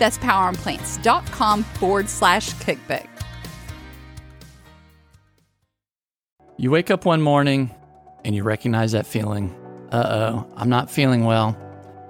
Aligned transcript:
That's 0.00 0.18
poweronplants.com 0.18 1.62
forward 1.62 2.08
slash 2.08 2.54
cookbook. 2.54 3.06
You 6.56 6.70
wake 6.70 6.90
up 6.90 7.04
one 7.04 7.22
morning 7.22 7.70
and 8.24 8.34
you 8.34 8.42
recognize 8.42 8.92
that 8.92 9.06
feeling. 9.06 9.54
Uh 9.92 10.06
oh, 10.08 10.52
I'm 10.56 10.70
not 10.70 10.90
feeling 10.90 11.24
well. 11.24 11.56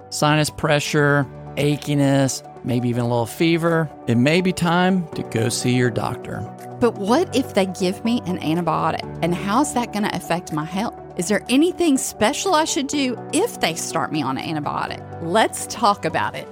Sinus 0.09 0.49
pressure, 0.49 1.25
achiness, 1.55 2.43
maybe 2.65 2.87
even 2.89 3.01
a 3.03 3.07
little 3.07 3.25
fever. 3.25 3.89
It 4.07 4.15
may 4.15 4.39
be 4.39 4.53
time 4.53 5.07
to 5.09 5.23
go 5.23 5.49
see 5.49 5.75
your 5.75 5.89
doctor. 5.89 6.39
But 6.79 6.95
what 6.95 7.35
if 7.35 7.53
they 7.53 7.65
give 7.65 8.03
me 8.05 8.21
an 8.25 8.39
antibiotic? 8.39 9.03
And 9.21 9.35
how's 9.35 9.73
that 9.73 9.93
going 9.93 10.03
to 10.03 10.15
affect 10.15 10.53
my 10.53 10.65
health? 10.65 10.97
Is 11.17 11.27
there 11.27 11.43
anything 11.49 11.97
special 11.97 12.55
I 12.55 12.65
should 12.65 12.87
do 12.87 13.17
if 13.33 13.59
they 13.59 13.75
start 13.75 14.11
me 14.11 14.21
on 14.21 14.37
an 14.37 14.55
antibiotic? 14.55 15.01
Let's 15.21 15.67
talk 15.67 16.05
about 16.05 16.35
it. 16.35 16.47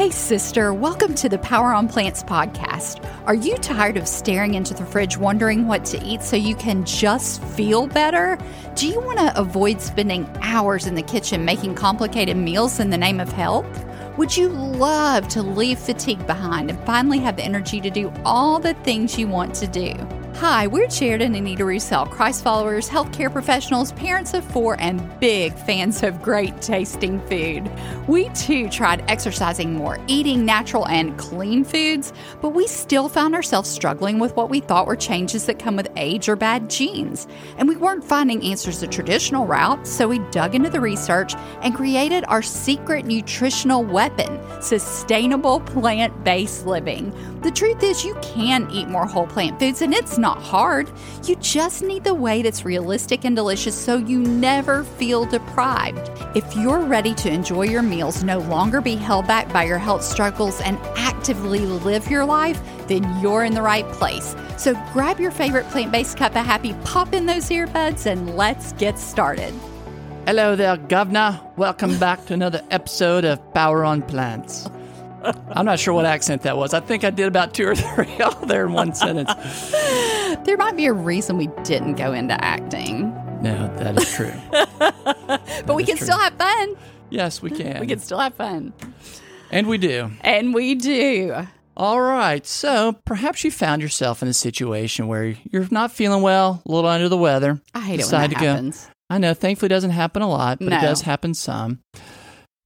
Hey, 0.00 0.08
sister, 0.08 0.72
welcome 0.72 1.14
to 1.16 1.28
the 1.28 1.36
Power 1.36 1.74
on 1.74 1.86
Plants 1.86 2.22
podcast. 2.22 3.06
Are 3.26 3.34
you 3.34 3.58
tired 3.58 3.98
of 3.98 4.08
staring 4.08 4.54
into 4.54 4.72
the 4.72 4.86
fridge 4.86 5.18
wondering 5.18 5.66
what 5.66 5.84
to 5.84 6.02
eat 6.02 6.22
so 6.22 6.36
you 6.36 6.54
can 6.54 6.86
just 6.86 7.44
feel 7.44 7.86
better? 7.86 8.38
Do 8.76 8.88
you 8.88 8.98
want 8.98 9.18
to 9.18 9.38
avoid 9.38 9.78
spending 9.78 10.26
hours 10.40 10.86
in 10.86 10.94
the 10.94 11.02
kitchen 11.02 11.44
making 11.44 11.74
complicated 11.74 12.38
meals 12.38 12.80
in 12.80 12.88
the 12.88 12.96
name 12.96 13.20
of 13.20 13.30
health? 13.30 13.66
Would 14.16 14.34
you 14.34 14.48
love 14.48 15.28
to 15.28 15.42
leave 15.42 15.78
fatigue 15.78 16.26
behind 16.26 16.70
and 16.70 16.80
finally 16.86 17.18
have 17.18 17.36
the 17.36 17.44
energy 17.44 17.78
to 17.82 17.90
do 17.90 18.10
all 18.24 18.58
the 18.58 18.72
things 18.72 19.18
you 19.18 19.28
want 19.28 19.54
to 19.56 19.66
do? 19.66 19.92
Hi, 20.40 20.68
we're 20.68 20.86
Jared 20.86 21.20
and 21.20 21.36
Anita 21.36 21.66
Roussel, 21.66 22.06
Christ 22.06 22.42
followers, 22.42 22.88
healthcare 22.88 23.30
professionals, 23.30 23.92
parents 23.92 24.32
of 24.32 24.42
four, 24.42 24.74
and 24.80 25.20
big 25.20 25.52
fans 25.52 26.02
of 26.02 26.22
great 26.22 26.62
tasting 26.62 27.20
food. 27.26 27.70
We 28.08 28.30
too 28.30 28.70
tried 28.70 29.04
exercising 29.06 29.74
more, 29.74 29.98
eating 30.06 30.46
natural 30.46 30.88
and 30.88 31.18
clean 31.18 31.62
foods, 31.62 32.14
but 32.40 32.54
we 32.54 32.66
still 32.66 33.10
found 33.10 33.34
ourselves 33.34 33.68
struggling 33.68 34.18
with 34.18 34.34
what 34.34 34.48
we 34.48 34.60
thought 34.60 34.86
were 34.86 34.96
changes 34.96 35.44
that 35.44 35.58
come 35.58 35.76
with 35.76 35.90
age 35.96 36.26
or 36.26 36.36
bad 36.36 36.70
genes. 36.70 37.28
And 37.58 37.68
we 37.68 37.76
weren't 37.76 38.02
finding 38.02 38.42
answers 38.42 38.80
the 38.80 38.86
traditional 38.86 39.44
route, 39.44 39.86
so 39.86 40.08
we 40.08 40.20
dug 40.30 40.54
into 40.54 40.70
the 40.70 40.80
research 40.80 41.34
and 41.60 41.74
created 41.74 42.24
our 42.28 42.40
secret 42.40 43.04
nutritional 43.04 43.84
weapon 43.84 44.40
sustainable 44.62 45.60
plant 45.60 46.24
based 46.24 46.66
living. 46.66 47.12
The 47.42 47.50
truth 47.50 47.82
is, 47.82 48.04
you 48.04 48.14
can 48.20 48.70
eat 48.70 48.88
more 48.88 49.06
whole 49.06 49.26
plant 49.26 49.58
foods, 49.58 49.80
and 49.80 49.94
it's 49.94 50.18
not 50.18 50.42
hard. 50.42 50.90
You 51.24 51.36
just 51.36 51.82
need 51.82 52.04
the 52.04 52.12
way 52.12 52.42
that's 52.42 52.66
realistic 52.66 53.24
and 53.24 53.34
delicious 53.34 53.74
so 53.74 53.96
you 53.96 54.18
never 54.18 54.84
feel 54.84 55.24
deprived. 55.24 56.10
If 56.36 56.54
you're 56.54 56.80
ready 56.80 57.14
to 57.14 57.30
enjoy 57.30 57.62
your 57.62 57.80
meals, 57.80 58.22
no 58.22 58.40
longer 58.40 58.82
be 58.82 58.94
held 58.94 59.26
back 59.26 59.50
by 59.54 59.64
your 59.64 59.78
health 59.78 60.04
struggles, 60.04 60.60
and 60.60 60.76
actively 60.98 61.60
live 61.60 62.10
your 62.10 62.26
life, 62.26 62.60
then 62.88 63.04
you're 63.22 63.44
in 63.44 63.54
the 63.54 63.62
right 63.62 63.90
place. 63.92 64.36
So 64.58 64.74
grab 64.92 65.18
your 65.18 65.30
favorite 65.30 65.66
plant 65.70 65.92
based 65.92 66.18
cup 66.18 66.36
of 66.36 66.44
happy, 66.44 66.74
pop 66.84 67.14
in 67.14 67.24
those 67.24 67.48
earbuds, 67.48 68.04
and 68.04 68.36
let's 68.36 68.72
get 68.74 68.98
started. 68.98 69.54
Hello 70.26 70.56
there, 70.56 70.76
Governor. 70.76 71.40
Welcome 71.56 71.98
back 71.98 72.26
to 72.26 72.34
another 72.34 72.62
episode 72.70 73.24
of 73.24 73.54
Power 73.54 73.82
on 73.82 74.02
Plants. 74.02 74.68
I'm 75.22 75.64
not 75.66 75.78
sure 75.78 75.92
what 75.94 76.06
accent 76.06 76.42
that 76.42 76.56
was. 76.56 76.72
I 76.74 76.80
think 76.80 77.04
I 77.04 77.10
did 77.10 77.26
about 77.26 77.54
two 77.54 77.66
or 77.68 77.74
three 77.76 78.20
all 78.20 78.46
there 78.46 78.66
in 78.66 78.72
one 78.72 78.94
sentence. 78.94 79.30
There 80.44 80.56
might 80.56 80.76
be 80.76 80.86
a 80.86 80.92
reason 80.92 81.36
we 81.36 81.48
didn't 81.64 81.94
go 81.94 82.12
into 82.12 82.32
acting, 82.42 83.12
No, 83.42 83.66
that 83.78 84.00
is 84.00 84.10
true. 84.14 84.32
but 85.66 85.74
we 85.74 85.84
can 85.84 85.96
true. 85.96 86.06
still 86.06 86.18
have 86.18 86.34
fun. 86.34 86.76
Yes, 87.10 87.42
we 87.42 87.50
can. 87.50 87.80
We 87.80 87.86
can 87.88 87.98
still 87.98 88.18
have 88.20 88.34
fun. 88.36 88.72
And 89.50 89.66
we 89.66 89.76
do. 89.76 90.10
And 90.22 90.54
we 90.54 90.76
do. 90.76 91.46
All 91.76 92.00
right. 92.00 92.46
So 92.46 92.92
perhaps 93.04 93.42
you 93.44 93.50
found 93.50 93.82
yourself 93.82 94.22
in 94.22 94.28
a 94.28 94.32
situation 94.32 95.08
where 95.08 95.34
you're 95.50 95.66
not 95.72 95.90
feeling 95.92 96.22
well, 96.22 96.62
a 96.64 96.70
little 96.72 96.88
under 96.88 97.08
the 97.08 97.16
weather. 97.18 97.60
I 97.74 97.80
hate 97.80 98.00
it 98.00 98.04
when 98.04 98.10
that 98.12 98.30
to 98.30 98.36
go- 98.36 98.46
happens. 98.52 98.88
I 99.10 99.18
know, 99.18 99.34
thankfully, 99.34 99.66
it 99.66 99.70
doesn't 99.70 99.90
happen 99.90 100.22
a 100.22 100.28
lot, 100.28 100.60
but 100.60 100.68
No. 100.68 100.78
it 100.78 100.82
does 100.82 101.02
happen 101.02 101.34
some. 101.34 101.80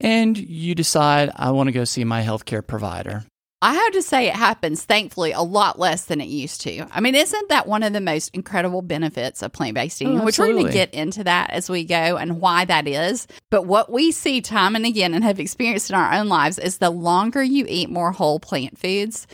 And 0.05 0.37
you 0.37 0.75
decide, 0.75 1.31
I 1.35 1.49
want 1.49 1.67
to 1.67 1.71
go 1.71 1.83
see 1.83 2.03
my 2.03 2.21
healthcare 2.21 2.65
provider. 2.65 3.23
I 3.59 3.73
have 3.73 3.93
to 3.93 4.03
say, 4.03 4.27
it 4.27 4.35
happens, 4.35 4.83
thankfully, 4.83 5.31
a 5.31 5.41
lot 5.41 5.79
less 5.79 6.05
than 6.05 6.21
it 6.21 6.27
used 6.27 6.61
to. 6.61 6.85
I 6.91 7.01
mean, 7.01 7.15
isn't 7.15 7.49
that 7.49 7.67
one 7.67 7.81
of 7.81 7.91
the 7.91 8.01
most 8.01 8.29
incredible 8.35 8.83
benefits 8.83 9.41
of 9.41 9.51
plant 9.51 9.73
based 9.73 9.99
eating? 9.99 10.21
Oh, 10.21 10.23
Which 10.23 10.37
we're 10.37 10.53
going 10.53 10.67
to 10.67 10.71
get 10.71 10.93
into 10.93 11.23
that 11.23 11.49
as 11.49 11.71
we 11.71 11.85
go 11.85 11.95
and 11.95 12.39
why 12.39 12.65
that 12.65 12.87
is. 12.87 13.25
But 13.49 13.63
what 13.65 13.91
we 13.91 14.11
see 14.11 14.41
time 14.41 14.75
and 14.75 14.85
again 14.85 15.15
and 15.15 15.23
have 15.23 15.39
experienced 15.39 15.89
in 15.89 15.95
our 15.95 16.13
own 16.13 16.27
lives 16.27 16.59
is 16.59 16.77
the 16.77 16.91
longer 16.91 17.41
you 17.41 17.65
eat 17.67 17.89
more 17.89 18.11
whole 18.11 18.39
plant 18.39 18.77
foods, 18.77 19.25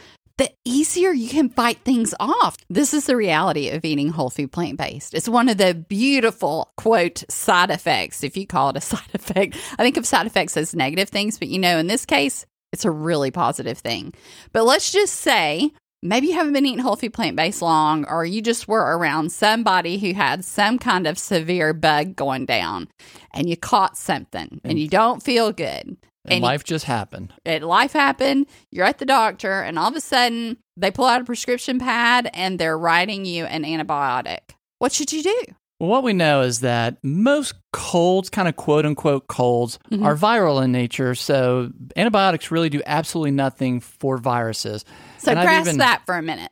the 0.42 0.52
easier 0.66 1.12
you 1.12 1.30
can 1.30 1.50
fight 1.50 1.78
things 1.86 2.16
off. 2.20 2.58
This 2.68 2.96
is 2.96 3.06
the 3.06 3.16
reality 3.16 3.70
of 3.70 3.86
eating 3.86 4.10
whole 4.10 4.32
food 4.32 4.52
plant 4.52 4.80
based. 4.80 5.14
It's 5.14 5.30
one 5.30 5.50
of 5.50 5.58
the 5.58 5.76
beautiful, 5.76 6.72
quote, 6.78 7.24
side 7.30 7.70
effects, 7.70 8.24
if 8.24 8.36
you 8.36 8.48
call 8.48 8.70
it 8.70 8.78
a 8.78 8.82
side 8.82 9.14
effect. 9.14 9.56
I 9.78 9.84
think 9.84 9.98
of 9.98 10.08
side 10.08 10.26
effects 10.26 10.58
as 10.58 10.74
negative 10.74 11.10
things, 11.10 11.38
but 11.38 11.48
you 11.48 11.60
know, 11.60 11.78
in 11.78 11.86
this 11.86 12.08
case, 12.08 12.48
it's 12.74 12.86
a 12.86 12.92
really 12.92 13.30
positive 13.30 13.78
thing. 13.78 14.16
But 14.52 14.64
let's 14.64 14.92
just 14.92 15.14
say 15.14 15.70
maybe 16.02 16.28
you 16.28 16.34
haven't 16.34 16.54
been 16.54 16.66
eating 16.66 16.80
whole 16.80 16.96
food 16.96 17.14
plant 17.14 17.36
based 17.36 17.62
long, 17.62 18.06
or 18.06 18.26
you 18.26 18.42
just 18.42 18.68
were 18.68 18.98
around 18.98 19.32
somebody 19.32 20.00
who 20.00 20.16
had 20.16 20.44
some 20.44 20.80
kind 20.80 21.06
of 21.06 21.20
severe 21.20 21.72
bug 21.72 22.16
going 22.16 22.48
down 22.48 22.88
and 23.32 23.48
you 23.48 23.56
caught 23.56 23.96
something 23.96 24.60
and 24.64 24.80
mm. 24.80 24.82
you 24.82 24.88
don't 24.88 25.22
feel 25.22 25.52
good. 25.52 25.98
And, 26.26 26.34
And- 26.36 26.44
life 26.44 26.64
just 26.64 26.86
happened. 26.86 27.34
It, 27.46 27.64
life 27.64 27.94
happened, 27.94 28.46
you're 28.72 28.86
at 28.86 29.00
the 29.00 29.06
doctor, 29.06 29.62
and 29.62 29.80
all 29.80 29.90
of 29.90 29.96
a 29.96 30.02
sudden 30.02 30.58
they 30.78 30.92
pull 30.92 31.06
out 31.06 31.22
a 31.22 31.24
prescription 31.26 31.80
pad 31.80 32.30
and 32.34 32.60
they're 32.60 32.78
writing 32.78 33.26
you 33.26 33.46
an 33.46 33.64
antibiotic. 33.64 34.40
What 34.80 34.92
should 34.92 35.12
you 35.12 35.24
do? 35.24 35.42
Well, 35.80 35.90
what 35.90 36.04
we 36.04 36.14
know 36.14 36.42
is 36.42 36.60
that 36.60 36.98
most 37.04 37.56
colds, 37.74 38.30
kind 38.30 38.48
of 38.48 38.56
quote 38.56 38.86
unquote 38.86 39.28
colds, 39.28 39.80
Mhm. 39.92 40.06
are 40.06 40.16
viral 40.16 40.64
in 40.64 40.72
nature. 40.72 41.16
So 41.16 41.72
antibiotics 41.96 42.52
really 42.52 42.70
do 42.70 42.84
absolutely 42.86 43.32
nothing 43.32 43.80
for 43.80 44.18
viruses. 44.18 44.86
So 45.18 45.32
And 45.32 45.42
press 45.42 45.66
even- 45.66 45.80
that 45.80 46.04
for 46.06 46.16
a 46.18 46.22
minute. 46.22 46.52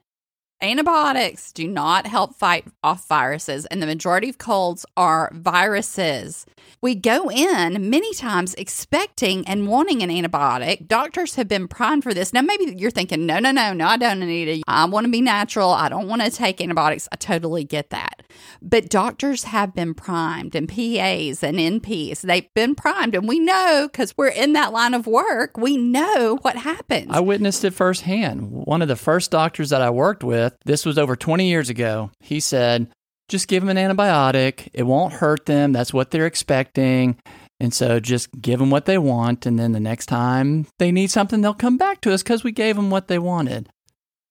Antibiotics 0.62 1.54
do 1.54 1.66
not 1.70 2.06
help 2.06 2.36
fight 2.36 2.66
off 2.84 3.08
viruses, 3.08 3.66
and 3.68 3.82
the 3.82 3.86
majority 3.86 4.28
of 4.28 4.38
colds 4.38 4.86
are 4.98 5.32
viruses. 5.34 6.46
We 6.82 6.96
go 6.96 7.32
in 7.32 7.90
many 7.90 8.14
times 8.14 8.56
expecting 8.56 9.48
and 9.48 9.70
wanting 9.70 10.04
an 10.04 10.10
antibiotic. 10.10 10.86
Doctors 10.86 11.36
have 11.36 11.48
been 11.48 11.70
primed 11.70 12.04
for 12.04 12.14
this. 12.14 12.34
Now, 12.34 12.42
maybe 12.42 12.76
you're 12.78 12.92
thinking, 12.92 13.26
no, 13.26 13.40
no, 13.40 13.52
no, 13.52 13.72
no, 13.72 13.88
I 13.88 13.96
don't 13.96 14.20
need 14.20 14.50
it. 14.50 14.64
I 14.68 14.84
want 14.84 15.06
to 15.06 15.12
be 15.12 15.22
natural. 15.22 15.70
I 15.70 15.88
don't 15.88 16.10
want 16.10 16.24
to 16.24 16.30
take 16.30 16.60
antibiotics. 16.60 17.08
I 17.10 17.16
totally 17.16 17.64
get 17.64 17.90
that. 17.92 18.24
But 18.62 18.90
doctors 18.90 19.46
have 19.46 19.74
been 19.74 19.94
primed, 19.94 20.56
and 20.56 20.68
PAs 20.68 21.42
and 21.42 21.58
NPs, 21.58 22.22
they've 22.22 22.54
been 22.54 22.76
primed. 22.76 23.16
And 23.16 23.30
we 23.30 23.40
know 23.40 23.88
because 23.90 24.14
we're 24.18 24.28
in 24.28 24.54
that 24.54 24.74
line 24.74 24.94
of 24.94 25.08
work, 25.08 25.58
we 25.58 25.78
know 25.78 26.38
what 26.42 26.58
happens. 26.58 27.08
I 27.12 27.22
witnessed 27.22 27.64
it 27.64 27.72
firsthand. 27.72 28.52
One 28.52 28.82
of 28.82 28.90
the 28.90 28.98
first 28.98 29.32
doctors 29.32 29.70
that 29.70 29.82
I 29.82 29.90
worked 29.90 30.24
with, 30.24 30.49
this 30.66 30.86
was 30.86 30.98
over 30.98 31.16
20 31.16 31.48
years 31.48 31.70
ago, 31.70 32.12
he 32.20 32.40
said, 32.40 32.88
just 33.28 33.48
give 33.48 33.64
them 33.64 33.76
an 33.76 33.78
antibiotic. 33.78 34.70
It 34.74 34.84
won't 34.84 35.14
hurt 35.14 35.46
them. 35.46 35.72
That's 35.72 35.94
what 35.94 36.12
they're 36.12 36.26
expecting. 36.26 37.18
And 37.60 37.74
so 37.74 38.00
just 38.00 38.30
give 38.42 38.60
them 38.60 38.70
what 38.70 38.86
they 38.86 38.98
want. 38.98 39.46
And 39.46 39.60
then 39.60 39.72
the 39.72 39.80
next 39.80 40.08
time 40.08 40.66
they 40.80 40.92
need 40.92 41.12
something, 41.12 41.42
they'll 41.42 41.54
come 41.54 41.78
back 41.78 42.02
to 42.02 42.14
us 42.14 42.24
because 42.24 42.44
we 42.44 42.52
gave 42.52 42.76
them 42.76 42.90
what 42.90 43.08
they 43.08 43.20
wanted. 43.20 43.70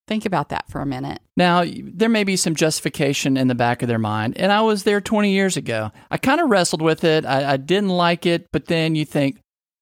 Think 0.09 0.25
about 0.25 0.49
that 0.49 0.65
for 0.71 0.81
a 0.81 0.87
minute. 0.87 1.21
Now, 1.37 1.65
there 1.67 2.09
may 2.09 2.25
be 2.25 2.37
some 2.37 2.55
justification 2.55 3.37
in 3.37 3.49
the 3.49 3.55
back 3.55 3.83
of 3.83 3.89
their 3.89 3.99
mind, 3.99 4.39
and 4.39 4.51
I 4.51 4.63
was 4.63 4.85
there 4.85 5.03
20 5.03 5.31
years 5.31 5.59
ago. 5.59 5.93
I 6.11 6.17
kind 6.17 6.41
of 6.41 6.49
wrestled 6.49 6.81
with 6.81 7.05
it. 7.05 7.27
I, 7.27 7.53
I, 7.53 7.57
didn't 7.59 7.91
like 7.91 8.25
it, 8.25 8.47
but 8.51 8.65
then 8.67 8.95
you 8.95 9.05
think, 9.05 9.39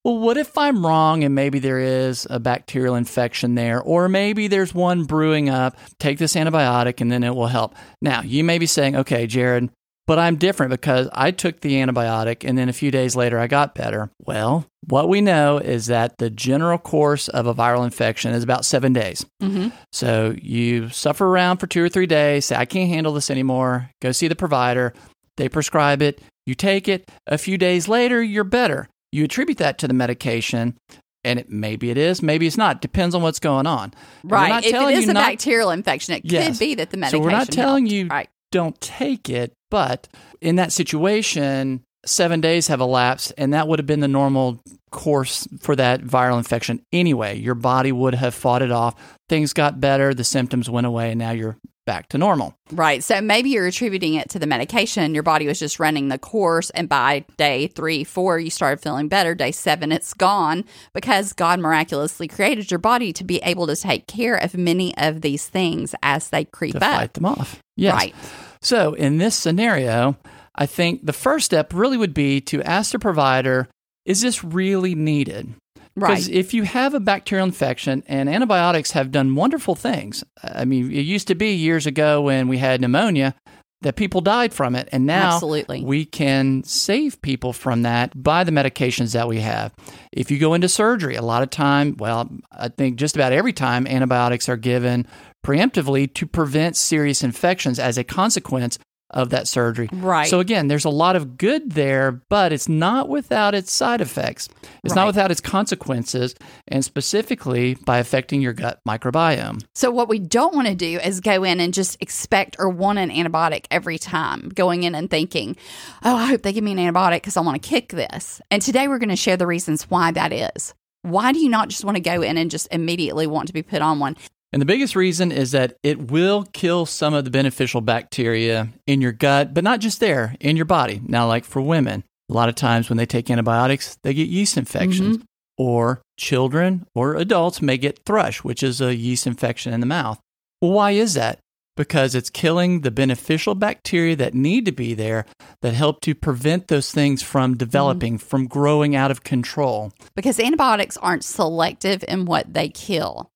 well, 0.07 0.19
what 0.19 0.37
if 0.37 0.57
I'm 0.57 0.87
wrong 0.87 1.25
and 1.25 1.35
maybe 1.35 1.59
there 1.59 1.81
is 1.81 2.29
a 2.31 2.39
bacterial 2.39 2.95
infection 2.95 3.57
there, 3.57 3.83
or 3.83 4.09
maybe 4.09 4.47
there's 4.47 4.73
one 4.73 5.03
brewing 5.03 5.49
up? 5.49 5.77
Take 5.99 6.19
this 6.19 6.37
antibiotic 6.37 7.01
and 7.01 7.11
then 7.11 7.25
it 7.25 7.35
will 7.35 7.49
help. 7.49 7.75
Now, 8.01 8.23
you 8.23 8.45
may 8.45 8.59
be 8.59 8.67
saying, 8.67 8.95
okay, 8.95 9.27
Jared, 9.27 9.69
but 10.07 10.21
I'm 10.21 10.37
different 10.37 10.71
because 10.71 11.09
I 11.13 11.33
took 11.33 11.59
the 11.59 11.73
antibiotic 11.73 12.49
and 12.49 12.57
then 12.57 12.69
a 12.69 12.73
few 12.73 12.93
days 12.93 13.17
later 13.17 13.37
I 13.41 13.49
got 13.49 13.75
better. 13.75 14.09
Well, 14.21 14.65
what 14.87 15.09
we 15.09 15.21
know 15.21 15.59
is 15.59 15.87
that 15.87 16.19
the 16.19 16.31
general 16.31 16.79
course 16.79 17.27
of 17.27 17.49
a 17.49 17.55
viral 17.55 17.85
infection 17.85 18.33
is 18.33 18.45
about 18.45 18.65
seven 18.65 18.93
days. 18.93 19.27
Mm-hmm. 19.43 19.71
So 19.91 20.37
you 20.41 20.89
suffer 20.91 21.27
around 21.27 21.57
for 21.57 21.67
two 21.67 21.83
or 21.83 21.89
three 21.89 22.07
days, 22.07 22.45
say, 22.45 22.55
I 22.55 22.65
can't 22.65 22.89
handle 22.89 23.13
this 23.13 23.29
anymore, 23.29 23.91
go 24.01 24.13
see 24.13 24.29
the 24.29 24.37
provider. 24.37 24.95
They 25.37 25.49
prescribe 25.49 26.01
it, 26.01 26.23
you 26.47 26.55
take 26.55 26.87
it. 26.87 27.11
A 27.27 27.39
few 27.39 27.59
days 27.59 27.89
later, 27.89 28.23
you're 28.23 28.45
better. 28.45 28.89
You 29.13 29.25
attribute 29.25 29.59
that 29.59 29.79
to 29.79 29.89
the 29.89 29.95
medication, 29.95 30.77
and 31.25 31.41
it, 31.41 31.51
maybe 31.51 31.91
it 31.91 31.99
is, 31.99 32.23
maybe 32.23 32.47
it's 32.47 32.57
not. 32.57 32.81
Depends 32.81 33.15
on 33.15 33.23
what's 33.23 33.41
going 33.41 33.67
on. 33.67 33.95
Right. 34.25 34.65
If 34.65 34.75
it 34.75 34.95
is 34.95 35.09
a 35.09 35.13
not, 35.13 35.27
bacterial 35.27 35.71
infection, 35.71 36.15
it 36.15 36.23
yes. 36.25 36.47
could 36.47 36.59
be 36.59 36.75
that 36.77 36.91
the 36.91 36.97
medication. 36.97 37.23
So 37.23 37.25
we're 37.25 37.37
not 37.37 37.49
telling 37.49 37.87
helped. 37.87 37.95
you 37.95 38.07
right. 38.09 38.29
don't 38.53 38.81
take 38.81 39.29
it, 39.29 39.53
but 39.71 40.09
in 40.41 40.57
that 40.57 40.73
situation, 40.73 41.83
seven 42.05 42.41
days 42.41 42.69
have 42.69 42.81
elapsed, 42.81 43.33
and 43.37 43.53
that 43.55 43.69
would 43.69 43.79
have 43.79 43.87
been 43.87 44.01
the 44.01 44.09
normal 44.09 44.61
course 44.91 45.47
for 45.61 45.77
that 45.77 46.01
viral 46.03 46.39
infection 46.39 46.81
anyway. 46.93 47.37
Your 47.37 47.55
body 47.55 47.93
would 47.93 48.15
have 48.15 48.35
fought 48.35 48.63
it 48.63 48.71
off. 48.71 48.95
Things 49.29 49.53
got 49.53 49.81
better, 49.81 50.15
the 50.15 50.25
symptoms 50.25 50.71
went 50.71 50.87
away, 50.87 51.11
and 51.11 51.19
now 51.19 51.33
you're 51.33 51.57
back 51.87 52.11
to 52.11 52.19
normal. 52.19 52.55
Right. 52.71 53.03
So 53.03 53.21
maybe 53.21 53.51
you're 53.51 53.67
attributing 53.67 54.15
it 54.15 54.29
to 54.31 54.39
the 54.39 54.47
medication. 54.47 55.15
Your 55.15 55.23
body 55.23 55.47
was 55.47 55.59
just 55.59 55.81
running 55.81 56.09
the 56.09 56.19
course. 56.19 56.69
And 56.71 56.89
by 56.89 57.25
day 57.39 57.69
three, 57.69 58.05
four, 58.05 58.39
you 58.39 58.51
started 58.51 58.83
feeling 58.83 59.09
better. 59.09 59.35
Day 59.35 59.53
seven, 59.53 59.93
it's 59.93 60.13
gone 60.13 60.65
because 60.93 61.33
God 61.33 61.61
miraculously 61.61 62.29
created 62.29 62.71
your 62.71 62.79
body 62.79 63.13
to 63.15 63.25
be 63.25 63.39
able 63.39 63.67
to 63.69 63.77
take 63.77 64.07
care 64.07 64.37
of 64.37 64.55
many 64.55 64.97
of 64.99 65.23
these 65.23 65.47
things 65.47 65.95
as 66.03 66.29
they 66.29 66.45
creep 66.45 66.73
to 66.73 66.85
up. 66.85 66.97
Fight 66.97 67.15
them 67.15 67.25
off. 67.25 67.63
Yes. 67.77 67.95
Right. 67.95 68.15
So 68.61 68.95
in 68.95 69.19
this 69.19 69.35
scenario, 69.35 70.17
I 70.55 70.67
think 70.67 71.07
the 71.07 71.13
first 71.13 71.47
step 71.47 71.73
really 71.73 71.97
would 71.97 72.15
be 72.15 72.41
to 72.43 72.63
ask 72.63 72.93
the 72.93 72.99
provider, 72.99 73.69
is 74.05 74.21
this 74.23 74.43
really 74.43 74.95
needed? 74.95 75.55
Because 75.97 76.29
right. 76.29 76.37
if 76.37 76.53
you 76.53 76.65
have 76.65 76.93
a 76.93 77.01
bacterial 77.01 77.47
infection, 77.47 78.03
and 78.07 78.29
antibiotics 78.29 78.91
have 78.91 79.11
done 79.11 79.35
wonderful 79.35 79.75
things. 79.75 80.23
I 80.45 80.67
mean, 80.67 80.93
it 80.93 81.01
used 81.01 81.27
to 81.29 81.35
be 81.35 81.55
years 81.55 81.87
ago 81.87 82.21
when 82.21 82.49
we 82.49 82.59
had 82.59 82.83
pneumonia 82.83 83.35
that 83.81 83.97
people 83.97 84.21
died 84.21 84.53
from 84.53 84.75
it. 84.75 84.89
And 84.93 85.07
now 85.07 85.35
Absolutely. 85.35 85.83
we 85.83 86.05
can 86.05 86.63
save 86.65 87.21
people 87.23 87.53
from 87.53 87.83
that 87.83 88.23
by 88.23 88.45
the 88.45 88.53
medications 88.53 89.13
that 89.13 89.27
we 89.27 89.41
have. 89.41 89.73
If 90.13 90.31
you 90.31 90.39
go 90.39 90.55
into 90.55 90.69
surgery, 90.69 91.15
a 91.17 91.23
lot 91.23 91.43
of 91.43 91.51
time, 91.51 91.97
well, 91.99 92.31
I 92.53 92.69
think 92.69 92.97
just 92.97 93.17
about 93.17 93.33
every 93.33 93.53
time 93.53 93.87
antibiotics 93.87 94.49
are 94.49 94.57
given 94.57 95.07
preemptively 95.45 96.13
to 96.15 96.27
prevent 96.27 96.77
serious 96.77 97.23
infections 97.23 97.79
as 97.79 97.97
a 97.97 98.05
consequence 98.05 98.79
of 99.17 99.31
that 99.31 99.49
surgery. 99.49 99.89
Right. 99.93 100.29
So 100.29 100.41
again, 100.41 100.69
there's 100.69 100.85
a 100.85 100.91
lot 100.91 101.17
of 101.17 101.39
good 101.39 101.73
there, 101.73 102.13
but 102.29 102.53
it's 102.53 102.69
not 102.69 103.09
without 103.09 103.55
its 103.55 103.73
side 103.73 104.03
effects. 104.03 104.49
It's 104.85 104.95
right. 104.95 105.03
not 105.03 105.07
without 105.07 105.31
its 105.31 105.41
consequences, 105.41 106.35
and 106.69 106.85
specifically 106.85 107.75
by 107.75 107.99
affecting 107.99 108.43
your 108.43 108.53
gut 108.53 108.81
microbiome. 108.87 109.65
So 109.75 109.91
what 109.91 110.09
we 110.09 110.19
don't 110.19 110.55
want 110.55 110.69
to 110.69 110.75
do 110.75 111.01
is 111.01 111.21
go 111.21 111.43
in 111.45 111.61
and 111.61 111.73
just 111.73 111.97
expect 112.01 112.57
or 112.59 112.69
want 112.69 112.99
an 112.99 113.11
antibiotic 113.11 113.65
every 113.71 113.99
time, 113.99 114.51
going 114.51 114.83
in 114.83 114.95
and 114.95 115.11
thinking, 115.11 115.57
"Oh, 116.05 116.15
I 116.15 116.27
hope 116.27 116.43
they 116.43 116.53
give 116.53 116.63
me 116.63 116.73
an 116.73 116.79
antibiotic 116.79 117.17
because 117.17 117.39
I 117.39 117.41
want 117.41 117.61
to 117.61 117.69
kick 117.69 117.93
this." 117.93 118.43
And 118.51 118.61
today 118.61 118.87
we're 118.87 118.99
going 118.99 119.09
to 119.09 119.17
share 119.17 119.39
the 119.39 119.47
reasons 119.47 119.85
why 119.85 120.11
that 120.11 120.31
is. 120.31 120.75
Why 121.01 121.33
do 121.33 121.39
you 121.39 121.49
not 121.49 121.69
just 121.69 121.85
want 121.85 121.97
to 121.97 122.03
go 122.03 122.21
in 122.21 122.37
and 122.37 122.51
just 122.51 122.69
immediately 122.71 123.27
want 123.27 123.47
to 123.47 123.55
be 123.55 123.63
put 123.63 123.81
on 123.81 123.99
one? 123.99 124.17
And 124.57 124.61
the 124.63 124.65
biggest 124.65 124.97
reason 124.97 125.33
is 125.33 125.51
that 125.51 125.77
it 125.83 126.11
will 126.11 126.45
kill 126.55 126.87
some 126.87 127.13
of 127.13 127.27
the 127.27 127.31
beneficial 127.31 127.83
bacteria 127.83 128.71
in 128.87 129.03
your 129.03 129.13
gut, 129.13 129.53
but 129.53 129.63
not 129.63 129.81
just 129.81 130.01
there, 130.01 130.35
in 130.41 130.57
your 130.57 130.65
body. 130.65 130.99
Now, 131.05 131.27
like 131.29 131.45
for 131.45 131.61
women, 131.61 132.05
a 132.31 132.33
lot 132.33 132.49
of 132.49 132.55
times 132.55 132.89
when 132.89 132.97
they 132.97 133.05
take 133.05 133.31
antibiotics, 133.31 133.99
they 134.03 134.15
get 134.15 134.31
yeast 134.31 134.57
infections. 134.57 135.19
Mm-hmm. 135.19 135.27
Or 135.59 136.01
children 136.19 136.87
or 136.95 137.17
adults 137.17 137.61
may 137.61 137.77
get 137.77 138.03
thrush, 138.07 138.43
which 138.43 138.63
is 138.63 138.81
a 138.81 138.97
yeast 138.97 139.27
infection 139.27 139.75
in 139.75 139.81
the 139.81 139.87
mouth. 139.87 140.19
Well, 140.63 140.73
why 140.73 140.93
is 140.93 141.13
that? 141.13 141.39
Because 141.77 142.15
it's 142.15 142.31
killing 142.31 142.81
the 142.81 142.91
beneficial 142.91 143.55
bacteria 143.55 144.17
that 144.17 144.33
need 144.33 144.65
to 144.65 144.73
be 144.73 144.95
there 144.95 145.27
that 145.61 145.75
help 145.75 146.01
to 146.01 146.15
prevent 146.15 146.69
those 146.69 146.91
things 146.91 147.23
from 147.23 147.59
developing, 147.59 148.15
mm-hmm. 148.15 148.27
from 148.27 148.47
growing 148.47 148.97
out 148.97 149.11
of 149.11 149.23
control. 149.23 149.93
Because 150.15 150.41
antibiotics 150.41 150.97
aren't 150.97 151.25
selective 151.25 152.03
in 152.09 152.25
what 152.25 152.55
they 152.55 152.71
kill. 152.71 153.31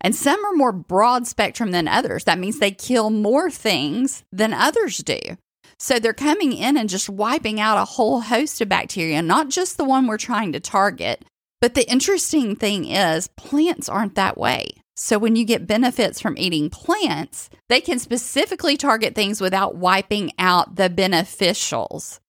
And 0.00 0.14
some 0.14 0.44
are 0.44 0.52
more 0.52 0.72
broad 0.72 1.26
spectrum 1.26 1.70
than 1.70 1.88
others. 1.88 2.24
That 2.24 2.38
means 2.38 2.58
they 2.58 2.70
kill 2.70 3.10
more 3.10 3.50
things 3.50 4.24
than 4.32 4.52
others 4.52 4.98
do. 4.98 5.18
So 5.78 5.98
they're 5.98 6.12
coming 6.12 6.52
in 6.52 6.76
and 6.76 6.88
just 6.88 7.08
wiping 7.08 7.60
out 7.60 7.78
a 7.78 7.84
whole 7.84 8.20
host 8.20 8.60
of 8.60 8.68
bacteria, 8.68 9.22
not 9.22 9.48
just 9.48 9.76
the 9.76 9.84
one 9.84 10.06
we're 10.06 10.16
trying 10.16 10.52
to 10.52 10.60
target. 10.60 11.24
But 11.60 11.74
the 11.74 11.90
interesting 11.90 12.56
thing 12.56 12.86
is, 12.86 13.28
plants 13.28 13.88
aren't 13.88 14.14
that 14.14 14.38
way. 14.38 14.68
So 14.94 15.18
when 15.18 15.36
you 15.36 15.44
get 15.44 15.66
benefits 15.66 16.20
from 16.20 16.38
eating 16.38 16.70
plants, 16.70 17.50
they 17.68 17.82
can 17.82 17.98
specifically 17.98 18.78
target 18.78 19.14
things 19.14 19.40
without 19.40 19.76
wiping 19.76 20.32
out 20.38 20.76
the 20.76 20.88
beneficials. 20.88 22.20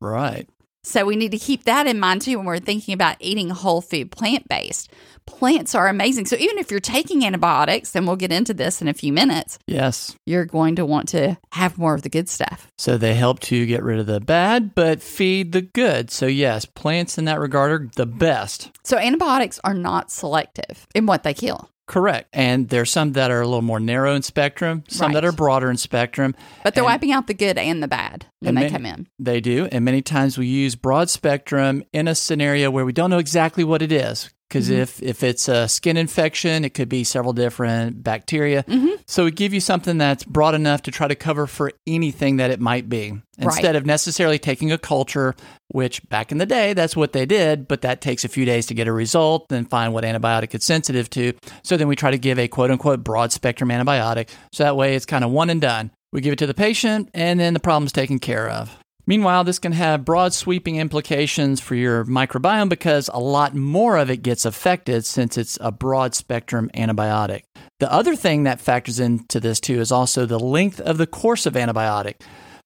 Right. 0.00 0.48
So 0.86 1.04
we 1.04 1.16
need 1.16 1.32
to 1.32 1.38
keep 1.38 1.64
that 1.64 1.88
in 1.88 1.98
mind 1.98 2.22
too 2.22 2.36
when 2.36 2.46
we're 2.46 2.60
thinking 2.60 2.94
about 2.94 3.16
eating 3.18 3.50
whole 3.50 3.80
food 3.80 4.12
plant 4.12 4.48
based. 4.48 4.92
Plants 5.26 5.74
are 5.74 5.88
amazing. 5.88 6.26
So 6.26 6.36
even 6.36 6.58
if 6.58 6.70
you're 6.70 6.78
taking 6.78 7.26
antibiotics, 7.26 7.96
and 7.96 8.06
we'll 8.06 8.14
get 8.14 8.30
into 8.30 8.54
this 8.54 8.80
in 8.80 8.86
a 8.86 8.94
few 8.94 9.12
minutes, 9.12 9.58
yes, 9.66 10.16
you're 10.26 10.44
going 10.44 10.76
to 10.76 10.86
want 10.86 11.08
to 11.08 11.38
have 11.50 11.76
more 11.76 11.94
of 11.94 12.02
the 12.02 12.08
good 12.08 12.28
stuff. 12.28 12.70
So 12.78 12.96
they 12.96 13.14
help 13.14 13.40
to 13.40 13.66
get 13.66 13.82
rid 13.82 13.98
of 13.98 14.06
the 14.06 14.20
bad, 14.20 14.76
but 14.76 15.02
feed 15.02 15.50
the 15.50 15.62
good. 15.62 16.12
So 16.12 16.26
yes, 16.26 16.64
plants 16.64 17.18
in 17.18 17.24
that 17.24 17.40
regard 17.40 17.72
are 17.72 17.90
the 17.96 18.06
best. 18.06 18.70
So 18.84 18.96
antibiotics 18.96 19.58
are 19.64 19.74
not 19.74 20.12
selective 20.12 20.86
in 20.94 21.06
what 21.06 21.24
they 21.24 21.34
kill. 21.34 21.68
Correct. 21.86 22.28
And 22.32 22.68
there's 22.68 22.90
some 22.90 23.12
that 23.12 23.30
are 23.30 23.40
a 23.40 23.46
little 23.46 23.62
more 23.62 23.78
narrow 23.78 24.14
in 24.14 24.22
spectrum, 24.22 24.82
some 24.88 25.08
right. 25.08 25.14
that 25.14 25.24
are 25.24 25.30
broader 25.30 25.70
in 25.70 25.76
spectrum. 25.76 26.34
But 26.64 26.74
they're 26.74 26.82
and, 26.82 26.90
wiping 26.92 27.12
out 27.12 27.28
the 27.28 27.34
good 27.34 27.58
and 27.58 27.80
the 27.80 27.88
bad 27.88 28.26
when 28.40 28.56
they 28.56 28.62
many, 28.62 28.72
come 28.72 28.86
in. 28.86 29.06
They 29.20 29.40
do. 29.40 29.68
And 29.70 29.84
many 29.84 30.02
times 30.02 30.36
we 30.36 30.48
use 30.48 30.74
broad 30.74 31.10
spectrum 31.10 31.84
in 31.92 32.08
a 32.08 32.14
scenario 32.16 32.72
where 32.72 32.84
we 32.84 32.92
don't 32.92 33.10
know 33.10 33.18
exactly 33.18 33.62
what 33.62 33.82
it 33.82 33.92
is. 33.92 34.30
Because 34.48 34.68
mm-hmm. 34.68 34.80
if, 34.80 35.02
if 35.02 35.22
it's 35.22 35.48
a 35.48 35.66
skin 35.66 35.96
infection, 35.96 36.64
it 36.64 36.74
could 36.74 36.88
be 36.88 37.02
several 37.02 37.32
different 37.32 38.02
bacteria. 38.02 38.62
Mm-hmm. 38.62 39.02
So 39.06 39.24
we 39.24 39.32
give 39.32 39.52
you 39.52 39.60
something 39.60 39.98
that's 39.98 40.22
broad 40.22 40.54
enough 40.54 40.82
to 40.82 40.90
try 40.90 41.08
to 41.08 41.16
cover 41.16 41.46
for 41.46 41.72
anything 41.86 42.36
that 42.36 42.50
it 42.50 42.60
might 42.60 42.88
be. 42.88 43.20
Instead 43.38 43.64
right. 43.64 43.76
of 43.76 43.84
necessarily 43.84 44.38
taking 44.38 44.70
a 44.72 44.78
culture, 44.78 45.34
which 45.68 46.08
back 46.08 46.30
in 46.32 46.38
the 46.38 46.46
day, 46.46 46.74
that's 46.74 46.96
what 46.96 47.12
they 47.12 47.26
did, 47.26 47.66
but 47.66 47.82
that 47.82 48.00
takes 48.00 48.24
a 48.24 48.28
few 48.28 48.44
days 48.44 48.66
to 48.66 48.74
get 48.74 48.88
a 48.88 48.92
result, 48.92 49.48
then 49.48 49.66
find 49.66 49.92
what 49.92 50.04
antibiotic 50.04 50.54
it's 50.54 50.64
sensitive 50.64 51.10
to. 51.10 51.32
So 51.62 51.76
then 51.76 51.88
we 51.88 51.96
try 51.96 52.12
to 52.12 52.18
give 52.18 52.38
a 52.38 52.48
quote 52.48 52.70
unquote 52.70 53.02
broad 53.02 53.32
spectrum 53.32 53.70
antibiotic. 53.70 54.28
So 54.52 54.64
that 54.64 54.76
way 54.76 54.94
it's 54.94 55.06
kind 55.06 55.24
of 55.24 55.30
one 55.30 55.50
and 55.50 55.60
done. 55.60 55.90
We 56.12 56.20
give 56.20 56.32
it 56.32 56.38
to 56.38 56.46
the 56.46 56.54
patient, 56.54 57.10
and 57.12 57.38
then 57.38 57.52
the 57.52 57.60
problem's 57.60 57.92
taken 57.92 58.18
care 58.20 58.48
of. 58.48 58.74
Meanwhile, 59.08 59.44
this 59.44 59.60
can 59.60 59.72
have 59.72 60.04
broad 60.04 60.34
sweeping 60.34 60.76
implications 60.76 61.60
for 61.60 61.76
your 61.76 62.04
microbiome 62.04 62.68
because 62.68 63.08
a 63.12 63.20
lot 63.20 63.54
more 63.54 63.96
of 63.96 64.10
it 64.10 64.22
gets 64.22 64.44
affected 64.44 65.04
since 65.04 65.38
it's 65.38 65.56
a 65.60 65.70
broad 65.70 66.14
spectrum 66.16 66.70
antibiotic. 66.74 67.42
The 67.78 67.92
other 67.92 68.16
thing 68.16 68.44
that 68.44 68.60
factors 68.60 68.98
into 68.98 69.38
this 69.38 69.60
too 69.60 69.80
is 69.80 69.92
also 69.92 70.26
the 70.26 70.40
length 70.40 70.80
of 70.80 70.98
the 70.98 71.06
course 71.06 71.46
of 71.46 71.54
antibiotic. 71.54 72.14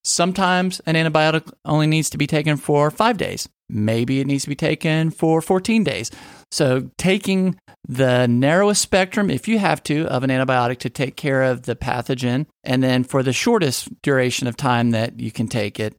Sometimes 0.02 0.80
an 0.86 0.94
antibiotic 0.94 1.52
only 1.66 1.86
needs 1.86 2.08
to 2.10 2.18
be 2.18 2.26
taken 2.26 2.56
for 2.56 2.90
five 2.90 3.18
days. 3.18 3.46
Maybe 3.68 4.20
it 4.20 4.26
needs 4.26 4.44
to 4.44 4.48
be 4.48 4.56
taken 4.56 5.10
for 5.10 5.42
14 5.42 5.84
days. 5.84 6.10
So, 6.50 6.90
taking 6.98 7.56
the 7.86 8.26
narrowest 8.26 8.82
spectrum, 8.82 9.30
if 9.30 9.46
you 9.46 9.58
have 9.58 9.82
to, 9.84 10.06
of 10.06 10.24
an 10.24 10.30
antibiotic 10.30 10.78
to 10.78 10.90
take 10.90 11.16
care 11.16 11.44
of 11.44 11.62
the 11.62 11.76
pathogen, 11.76 12.46
and 12.64 12.82
then 12.82 13.04
for 13.04 13.22
the 13.22 13.32
shortest 13.32 13.88
duration 14.02 14.48
of 14.48 14.56
time 14.56 14.90
that 14.90 15.20
you 15.20 15.30
can 15.30 15.46
take 15.46 15.78
it, 15.78 15.96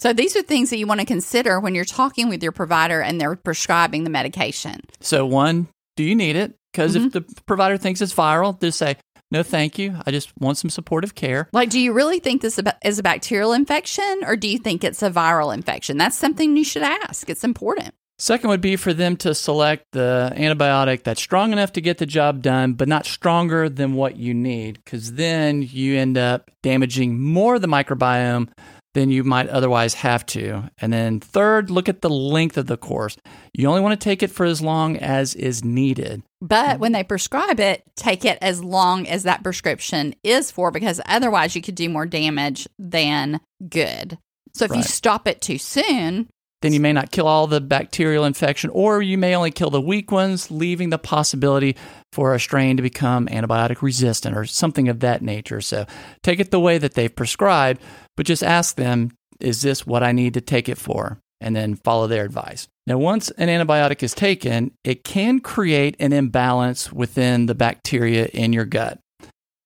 so 0.00 0.12
these 0.12 0.36
are 0.36 0.42
things 0.42 0.70
that 0.70 0.78
you 0.78 0.86
want 0.86 1.00
to 1.00 1.06
consider 1.06 1.60
when 1.60 1.74
you're 1.74 1.84
talking 1.84 2.28
with 2.28 2.42
your 2.42 2.52
provider 2.52 3.00
and 3.00 3.20
they're 3.20 3.36
prescribing 3.36 4.04
the 4.04 4.10
medication. 4.10 4.80
So 5.00 5.24
one, 5.24 5.68
do 5.96 6.04
you 6.04 6.14
need 6.14 6.36
it? 6.36 6.54
Because 6.72 6.96
mm-hmm. 6.96 7.06
if 7.06 7.12
the 7.12 7.42
provider 7.46 7.76
thinks 7.76 8.00
it's 8.00 8.14
viral, 8.14 8.60
just 8.60 8.78
say, 8.78 8.96
no, 9.30 9.42
thank 9.42 9.78
you. 9.78 9.96
I 10.06 10.10
just 10.10 10.32
want 10.38 10.58
some 10.58 10.70
supportive 10.70 11.14
care. 11.14 11.48
Like, 11.52 11.70
do 11.70 11.80
you 11.80 11.92
really 11.92 12.20
think 12.20 12.42
this 12.42 12.60
is 12.84 12.98
a 12.98 13.02
bacterial 13.02 13.52
infection 13.52 14.22
or 14.26 14.36
do 14.36 14.48
you 14.48 14.58
think 14.58 14.84
it's 14.84 15.02
a 15.02 15.10
viral 15.10 15.52
infection? 15.52 15.96
That's 15.96 16.18
something 16.18 16.56
you 16.56 16.64
should 16.64 16.82
ask. 16.82 17.28
It's 17.30 17.44
important. 17.44 17.94
Second 18.16 18.50
would 18.50 18.60
be 18.60 18.76
for 18.76 18.94
them 18.94 19.16
to 19.18 19.34
select 19.34 19.86
the 19.90 20.32
antibiotic 20.36 21.02
that's 21.02 21.20
strong 21.20 21.52
enough 21.52 21.72
to 21.72 21.80
get 21.80 21.98
the 21.98 22.06
job 22.06 22.42
done, 22.42 22.74
but 22.74 22.86
not 22.86 23.06
stronger 23.06 23.68
than 23.68 23.94
what 23.94 24.16
you 24.16 24.32
need, 24.32 24.78
because 24.84 25.14
then 25.14 25.62
you 25.62 25.96
end 25.98 26.16
up 26.16 26.48
damaging 26.62 27.20
more 27.20 27.56
of 27.56 27.60
the 27.60 27.66
microbiome 27.66 28.48
than 28.94 29.10
you 29.10 29.24
might 29.24 29.48
otherwise 29.48 29.94
have 29.94 30.24
to. 30.26 30.70
And 30.80 30.92
then 30.92 31.20
third, 31.20 31.68
look 31.68 31.88
at 31.88 32.00
the 32.00 32.10
length 32.10 32.56
of 32.56 32.66
the 32.66 32.76
course. 32.76 33.16
You 33.52 33.68
only 33.68 33.80
want 33.80 34.00
to 34.00 34.04
take 34.04 34.22
it 34.22 34.30
for 34.30 34.46
as 34.46 34.62
long 34.62 34.96
as 34.96 35.34
is 35.34 35.62
needed. 35.62 36.22
But 36.40 36.78
when 36.78 36.92
they 36.92 37.04
prescribe 37.04 37.60
it, 37.60 37.82
take 37.96 38.24
it 38.24 38.38
as 38.40 38.62
long 38.62 39.06
as 39.06 39.24
that 39.24 39.42
prescription 39.42 40.14
is 40.22 40.50
for, 40.50 40.70
because 40.70 41.00
otherwise 41.06 41.54
you 41.56 41.62
could 41.62 41.74
do 41.74 41.88
more 41.88 42.06
damage 42.06 42.66
than 42.78 43.40
good. 43.68 44.18
So 44.54 44.66
if 44.66 44.74
you 44.74 44.84
stop 44.84 45.26
it 45.26 45.40
too 45.40 45.58
soon, 45.58 46.28
then 46.64 46.72
you 46.72 46.80
may 46.80 46.92
not 46.92 47.10
kill 47.10 47.28
all 47.28 47.46
the 47.46 47.60
bacterial 47.60 48.24
infection, 48.24 48.70
or 48.70 49.02
you 49.02 49.18
may 49.18 49.36
only 49.36 49.50
kill 49.50 49.70
the 49.70 49.80
weak 49.80 50.10
ones, 50.10 50.50
leaving 50.50 50.90
the 50.90 50.98
possibility 50.98 51.76
for 52.12 52.34
a 52.34 52.40
strain 52.40 52.76
to 52.76 52.82
become 52.82 53.26
antibiotic 53.26 53.82
resistant 53.82 54.36
or 54.36 54.44
something 54.44 54.88
of 54.88 55.00
that 55.00 55.20
nature. 55.22 55.60
So 55.60 55.86
take 56.22 56.40
it 56.40 56.50
the 56.50 56.60
way 56.60 56.78
that 56.78 56.94
they've 56.94 57.14
prescribed, 57.14 57.82
but 58.16 58.26
just 58.26 58.42
ask 58.42 58.76
them, 58.76 59.10
is 59.40 59.62
this 59.62 59.86
what 59.86 60.02
I 60.02 60.12
need 60.12 60.34
to 60.34 60.40
take 60.40 60.68
it 60.68 60.78
for? 60.78 61.18
And 61.40 61.54
then 61.54 61.74
follow 61.74 62.06
their 62.06 62.24
advice. 62.24 62.68
Now, 62.86 62.96
once 62.96 63.30
an 63.32 63.48
antibiotic 63.48 64.02
is 64.02 64.14
taken, 64.14 64.72
it 64.82 65.04
can 65.04 65.40
create 65.40 65.94
an 65.98 66.14
imbalance 66.14 66.90
within 66.90 67.46
the 67.46 67.54
bacteria 67.54 68.26
in 68.26 68.54
your 68.54 68.64
gut. 68.64 68.98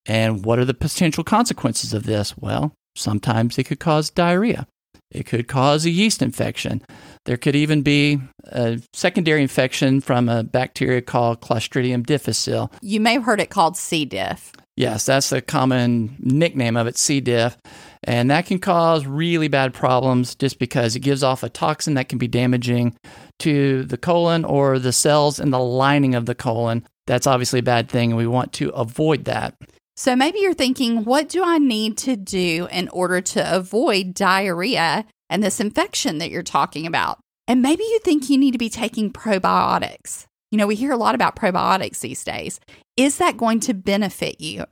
And 0.05 0.43
what 0.43 0.59
are 0.59 0.65
the 0.65 0.73
potential 0.73 1.23
consequences 1.23 1.93
of 1.93 2.03
this? 2.03 2.35
Well, 2.37 2.73
sometimes 2.95 3.57
it 3.57 3.65
could 3.65 3.79
cause 3.79 4.09
diarrhea. 4.09 4.67
It 5.11 5.25
could 5.25 5.47
cause 5.47 5.85
a 5.85 5.89
yeast 5.89 6.21
infection. 6.21 6.81
There 7.25 7.37
could 7.37 7.55
even 7.55 7.81
be 7.81 8.19
a 8.45 8.79
secondary 8.93 9.41
infection 9.41 10.01
from 10.01 10.29
a 10.29 10.43
bacteria 10.43 11.01
called 11.01 11.41
Clostridium 11.41 12.05
difficile. 12.05 12.71
you 12.81 12.99
may 12.99 13.13
have 13.13 13.23
heard 13.23 13.41
it 13.41 13.49
called 13.49 13.75
C. 13.75 14.05
diff. 14.05 14.53
Yes, 14.75 15.05
that's 15.05 15.29
the 15.29 15.41
common 15.41 16.15
nickname 16.19 16.77
of 16.77 16.87
it, 16.87 16.97
C. 16.97 17.19
diff. 17.19 17.57
And 18.03 18.31
that 18.31 18.45
can 18.45 18.59
cause 18.59 19.05
really 19.05 19.49
bad 19.49 19.73
problems 19.73 20.35
just 20.35 20.57
because 20.57 20.95
it 20.95 21.01
gives 21.01 21.21
off 21.21 21.43
a 21.43 21.49
toxin 21.49 21.95
that 21.95 22.07
can 22.07 22.17
be 22.17 22.29
damaging 22.29 22.95
to 23.39 23.83
the 23.83 23.97
colon 23.97 24.45
or 24.45 24.79
the 24.79 24.93
cells 24.93 25.37
in 25.37 25.49
the 25.49 25.59
lining 25.59 26.15
of 26.15 26.27
the 26.27 26.35
colon. 26.35 26.87
That's 27.07 27.27
obviously 27.27 27.59
a 27.59 27.63
bad 27.63 27.89
thing, 27.89 28.11
and 28.11 28.17
we 28.17 28.27
want 28.27 28.53
to 28.53 28.69
avoid 28.69 29.25
that. 29.25 29.55
So 29.99 30.15
maybe 30.15 30.39
you're 30.39 30.53
thinking, 30.53 31.03
what 31.03 31.27
do 31.27 31.43
I 31.43 31.57
need 31.57 31.97
to 31.97 32.15
do 32.15 32.69
in 32.71 32.87
order 32.87 33.19
to 33.19 33.53
avoid 33.57 34.13
diarrhea 34.13 35.03
and 35.29 35.43
this 35.43 35.59
infection 35.59 36.19
that 36.19 36.29
you're 36.29 36.41
talking 36.41 36.87
about? 36.87 37.19
And 37.49 37.61
maybe 37.61 37.83
you 37.83 37.99
think 37.99 38.29
you 38.29 38.37
need 38.37 38.53
to 38.53 38.57
be 38.57 38.69
taking 38.69 39.11
probiotics. 39.11 40.25
You 40.51 40.57
know, 40.57 40.67
we 40.67 40.75
hear 40.75 40.93
a 40.93 40.97
lot 40.97 41.15
about 41.15 41.35
probiotics 41.35 41.99
these 41.99 42.23
days. 42.23 42.61
Is 42.95 43.17
that 43.17 43.35
going 43.35 43.59
to 43.59 43.73
benefit 43.73 44.39
you? 44.39 44.63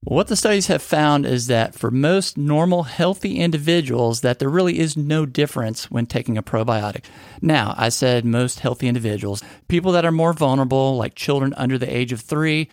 What 0.00 0.26
the 0.26 0.34
studies 0.34 0.66
have 0.66 0.82
found 0.82 1.26
is 1.26 1.46
that 1.46 1.76
for 1.76 1.92
most 1.92 2.36
normal 2.36 2.82
healthy 2.82 3.38
individuals 3.38 4.22
that 4.22 4.40
there 4.40 4.48
really 4.48 4.80
is 4.80 4.96
no 4.96 5.26
difference 5.26 5.92
when 5.92 6.06
taking 6.06 6.36
a 6.36 6.42
probiotic. 6.42 7.04
Now, 7.40 7.72
I 7.78 7.88
said 7.88 8.24
most 8.24 8.58
healthy 8.58 8.88
individuals, 8.88 9.44
people 9.68 9.92
that 9.92 10.04
are 10.04 10.10
more 10.10 10.32
vulnerable 10.32 10.96
like 10.96 11.14
children 11.14 11.54
under 11.56 11.78
the 11.78 11.96
age 11.96 12.10
of 12.10 12.20
3, 12.20 12.68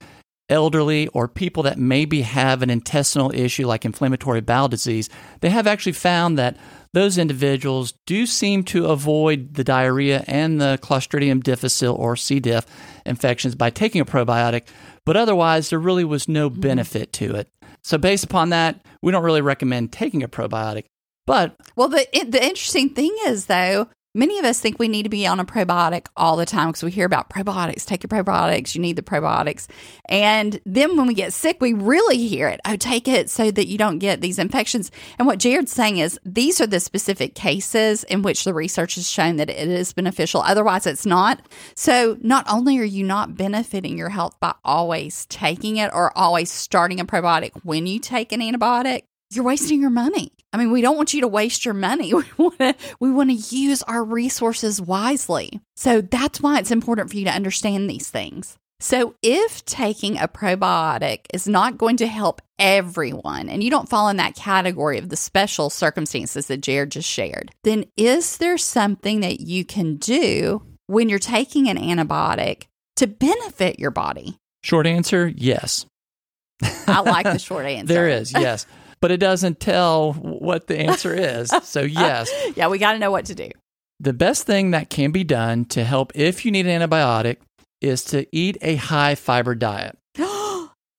elderly 0.49 1.07
or 1.09 1.27
people 1.27 1.63
that 1.63 1.77
maybe 1.77 2.21
have 2.21 2.61
an 2.61 2.69
intestinal 2.69 3.31
issue 3.33 3.67
like 3.67 3.85
inflammatory 3.85 4.41
bowel 4.41 4.67
disease, 4.67 5.09
they 5.41 5.49
have 5.49 5.67
actually 5.67 5.91
found 5.93 6.37
that 6.37 6.57
those 6.93 7.17
individuals 7.17 7.93
do 8.05 8.25
seem 8.25 8.63
to 8.63 8.87
avoid 8.87 9.53
the 9.53 9.63
diarrhea 9.63 10.23
and 10.27 10.59
the 10.59 10.79
Clostridium 10.81 11.43
difficile 11.43 11.95
or 11.95 12.15
C. 12.15 12.39
diff 12.39 12.65
infections 13.05 13.55
by 13.55 13.69
taking 13.69 14.01
a 14.01 14.05
probiotic, 14.05 14.63
but 15.05 15.15
otherwise 15.15 15.69
there 15.69 15.79
really 15.79 16.03
was 16.03 16.27
no 16.27 16.49
mm-hmm. 16.49 16.61
benefit 16.61 17.13
to 17.13 17.35
it. 17.35 17.47
So, 17.83 17.97
based 17.97 18.23
upon 18.23 18.49
that, 18.49 18.83
we 19.01 19.11
don't 19.11 19.23
really 19.23 19.41
recommend 19.41 19.91
taking 19.91 20.23
a 20.23 20.27
probiotic. 20.27 20.85
But 21.25 21.55
Well, 21.75 21.89
the 21.89 22.07
the 22.27 22.43
interesting 22.43 22.89
thing 22.89 23.15
is 23.25 23.45
though, 23.45 23.87
many 24.15 24.39
of 24.39 24.45
us 24.45 24.59
think 24.59 24.79
we 24.79 24.87
need 24.87 25.03
to 25.03 25.09
be 25.09 25.27
on 25.27 25.39
a 25.39 25.45
probiotic 25.45 26.07
all 26.17 26.35
the 26.35 26.45
time 26.45 26.69
because 26.69 26.83
we 26.83 26.91
hear 26.91 27.05
about 27.05 27.29
probiotics. 27.29 27.85
Take 27.85 28.03
your 28.03 28.09
probiotics. 28.09 28.75
You 28.75 28.81
need 28.81 28.95
the 28.95 29.01
probiotics. 29.01 29.67
And 30.07 30.59
then 30.65 30.97
when 30.97 31.07
we 31.07 31.13
get 31.13 31.33
sick, 31.33 31.57
we 31.61 31.73
really 31.73 32.27
hear 32.27 32.47
it. 32.47 32.59
Oh, 32.65 32.75
take 32.75 33.07
it 33.07 33.29
so 33.29 33.51
that 33.51 33.67
you 33.67 33.77
don't 33.77 33.99
get 33.99 34.21
these 34.21 34.39
infections. 34.39 34.91
And 35.17 35.27
what 35.27 35.39
Jared's 35.39 35.71
saying 35.71 35.97
is 35.97 36.19
these 36.25 36.59
are 36.59 36.67
the 36.67 36.79
specific 36.79 37.35
cases 37.35 38.03
in 38.05 38.21
which 38.21 38.43
the 38.43 38.53
research 38.53 38.95
has 38.95 39.09
shown 39.09 39.37
that 39.37 39.49
it 39.49 39.67
is 39.67 39.93
beneficial. 39.93 40.41
Otherwise, 40.41 40.87
it's 40.87 41.05
not. 41.05 41.41
So 41.75 42.17
not 42.21 42.45
only 42.49 42.79
are 42.79 42.83
you 42.83 43.03
not 43.03 43.35
benefiting 43.37 43.97
your 43.97 44.09
health 44.09 44.39
by 44.39 44.53
always 44.65 45.25
taking 45.27 45.77
it 45.77 45.91
or 45.93 46.17
always 46.17 46.51
starting 46.51 46.99
a 46.99 47.05
probiotic 47.05 47.51
when 47.63 47.85
you 47.85 47.99
take 47.99 48.31
an 48.31 48.41
antibiotic, 48.41 49.03
you're 49.31 49.45
wasting 49.45 49.81
your 49.81 49.89
money. 49.89 50.31
I 50.51 50.57
mean, 50.57 50.71
we 50.71 50.81
don't 50.81 50.97
want 50.97 51.13
you 51.13 51.21
to 51.21 51.27
waste 51.27 51.65
your 51.65 51.73
money. 51.73 52.13
We 52.13 52.23
want 52.37 52.59
to 52.59 52.75
we 52.99 53.11
want 53.11 53.29
to 53.29 53.55
use 53.55 53.83
our 53.83 54.03
resources 54.03 54.81
wisely. 54.81 55.59
So 55.75 56.01
that's 56.01 56.41
why 56.41 56.59
it's 56.59 56.71
important 56.71 57.09
for 57.09 57.17
you 57.17 57.25
to 57.25 57.31
understand 57.31 57.89
these 57.89 58.09
things. 58.09 58.57
So 58.79 59.15
if 59.21 59.65
taking 59.65 60.17
a 60.17 60.27
probiotic 60.27 61.25
is 61.33 61.47
not 61.47 61.77
going 61.77 61.97
to 61.97 62.07
help 62.07 62.41
everyone 62.57 63.49
and 63.49 63.61
you 63.61 63.69
don't 63.69 63.89
fall 63.89 64.07
in 64.07 64.17
that 64.17 64.35
category 64.35 64.97
of 64.97 65.09
the 65.09 65.17
special 65.17 65.69
circumstances 65.69 66.47
that 66.47 66.61
Jared 66.61 66.91
just 66.91 67.09
shared, 67.09 67.51
then 67.63 67.85
is 67.97 68.37
there 68.37 68.57
something 68.57 69.19
that 69.19 69.41
you 69.41 69.65
can 69.65 69.97
do 69.97 70.63
when 70.87 71.09
you're 71.09 71.19
taking 71.19 71.67
an 71.67 71.77
antibiotic 71.77 72.63
to 72.95 73.07
benefit 73.07 73.79
your 73.79 73.91
body? 73.91 74.37
short 74.61 74.87
answer, 74.87 75.27
yes. 75.27 75.85
I 76.61 77.01
like 77.01 77.25
the 77.25 77.39
short 77.39 77.65
answer. 77.65 77.93
There 77.93 78.09
is, 78.09 78.31
yes. 78.31 78.65
But 79.01 79.11
it 79.11 79.17
doesn't 79.17 79.59
tell 79.59 80.13
what 80.13 80.67
the 80.67 80.77
answer 80.79 81.13
is. 81.13 81.51
So, 81.63 81.81
yes, 81.81 82.29
Yeah, 82.55 82.67
we 82.67 82.77
got 82.79 82.93
to 82.93 82.99
know 82.99 83.11
what 83.11 83.25
to 83.25 83.35
do. 83.35 83.49
the 83.99 84.13
best 84.13 84.45
thing 84.45 84.71
that 84.71 84.89
can 84.89 85.11
be 85.11 85.23
done 85.23 85.65
to 85.65 85.83
help 85.83 86.11
if 86.15 86.45
you 86.45 86.51
need 86.51 86.65
an 86.67 86.81
antibiotic 86.81 87.37
is 87.81 88.03
to 88.05 88.25
eat 88.35 88.57
a 88.61 88.75
high 88.75 89.15
fiber 89.15 89.55
diet. 89.55 89.97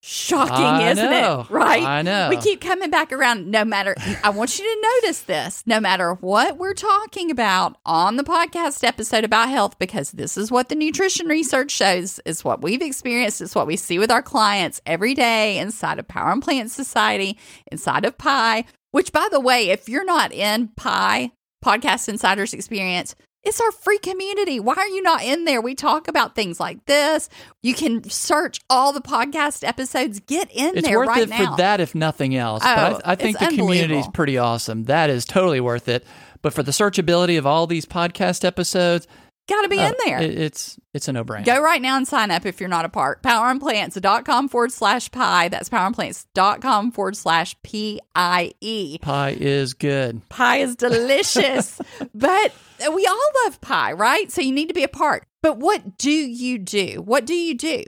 Shocking, 0.02 0.64
I 0.64 0.90
isn't 0.92 1.10
know. 1.10 1.40
it? 1.40 1.50
Right? 1.50 1.82
I 1.82 2.00
know. 2.00 2.30
We 2.30 2.38
keep 2.38 2.62
coming 2.62 2.88
back 2.88 3.12
around. 3.12 3.50
No 3.50 3.66
matter, 3.66 3.94
I 4.24 4.30
want 4.30 4.58
you 4.58 4.64
to 4.64 4.88
notice 5.02 5.20
this 5.22 5.62
no 5.66 5.78
matter 5.78 6.14
what 6.14 6.56
we're 6.56 6.72
talking 6.72 7.30
about 7.30 7.76
on 7.84 8.16
the 8.16 8.24
podcast 8.24 8.82
episode 8.82 9.24
about 9.24 9.50
health, 9.50 9.78
because 9.78 10.12
this 10.12 10.38
is 10.38 10.50
what 10.50 10.70
the 10.70 10.74
nutrition 10.74 11.26
research 11.28 11.70
shows, 11.70 12.18
is 12.24 12.42
what 12.42 12.62
we've 12.62 12.80
experienced, 12.80 13.42
it's 13.42 13.54
what 13.54 13.66
we 13.66 13.76
see 13.76 13.98
with 13.98 14.10
our 14.10 14.22
clients 14.22 14.80
every 14.86 15.14
day 15.14 15.58
inside 15.58 15.98
of 15.98 16.08
Power 16.08 16.30
on 16.30 16.40
Plants 16.40 16.72
Society, 16.72 17.38
inside 17.70 18.06
of 18.06 18.16
PI, 18.16 18.64
which, 18.92 19.12
by 19.12 19.28
the 19.30 19.40
way, 19.40 19.68
if 19.68 19.86
you're 19.86 20.04
not 20.04 20.32
in 20.32 20.68
PI, 20.76 21.30
Podcast 21.62 22.08
Insiders 22.08 22.54
Experience, 22.54 23.14
it's 23.42 23.60
our 23.60 23.72
free 23.72 23.98
community. 23.98 24.60
Why 24.60 24.74
are 24.74 24.88
you 24.88 25.02
not 25.02 25.22
in 25.22 25.44
there? 25.44 25.60
We 25.60 25.74
talk 25.74 26.08
about 26.08 26.34
things 26.34 26.60
like 26.60 26.84
this. 26.86 27.28
You 27.62 27.74
can 27.74 28.08
search 28.08 28.60
all 28.68 28.92
the 28.92 29.00
podcast 29.00 29.66
episodes. 29.66 30.20
Get 30.20 30.50
in 30.50 30.66
there. 30.66 30.76
It's 30.76 30.88
there 30.88 30.98
worth 30.98 31.08
right 31.08 31.22
it 31.22 31.30
now. 31.30 31.52
for 31.52 31.56
that, 31.56 31.80
if 31.80 31.94
nothing 31.94 32.36
else. 32.36 32.62
Oh, 32.64 32.74
but 32.74 32.92
I, 32.92 32.96
oh, 32.96 33.00
I 33.04 33.14
think 33.14 33.38
the 33.38 33.46
community 33.46 33.98
is 33.98 34.08
pretty 34.08 34.36
awesome. 34.36 34.84
That 34.84 35.08
is 35.08 35.24
totally 35.24 35.60
worth 35.60 35.88
it. 35.88 36.04
But 36.42 36.52
for 36.52 36.62
the 36.62 36.72
searchability 36.72 37.38
of 37.38 37.46
all 37.46 37.66
these 37.66 37.86
podcast 37.86 38.44
episodes, 38.44 39.06
Got 39.50 39.62
to 39.62 39.68
be 39.68 39.78
in 39.78 39.86
uh, 39.86 39.92
there. 40.06 40.22
it- 40.22 40.38
it's 40.38 40.78
it's 40.94 41.08
a 41.08 41.12
no 41.12 41.24
brainer. 41.24 41.44
Go 41.44 41.60
right 41.60 41.82
now 41.82 41.96
and 41.96 42.06
sign 42.08 42.30
up 42.30 42.46
if 42.46 42.60
you're 42.60 42.68
not 42.68 42.84
a 42.84 42.88
part. 42.88 43.22
Poweronplants.com 43.22 44.48
forward 44.48 44.72
slash 44.72 45.10
pie. 45.10 45.48
That's 45.48 45.68
poweronplants.com 45.68 46.92
forward 46.92 47.16
slash 47.16 47.60
P 47.62 48.00
I 48.14 48.52
E. 48.60 48.98
Pie 48.98 49.36
is 49.38 49.74
good. 49.74 50.26
Pie 50.28 50.58
is 50.58 50.76
delicious, 50.76 51.80
but 52.14 52.52
we 52.94 53.06
all 53.06 53.30
love 53.44 53.60
pie, 53.60 53.92
right? 53.92 54.30
So 54.30 54.40
you 54.40 54.52
need 54.52 54.68
to 54.68 54.74
be 54.74 54.84
a 54.84 54.88
part. 54.88 55.26
But 55.42 55.58
what 55.58 55.98
do 55.98 56.10
you 56.12 56.58
do? 56.58 57.02
What 57.04 57.26
do 57.26 57.34
you 57.34 57.54
do 57.56 57.82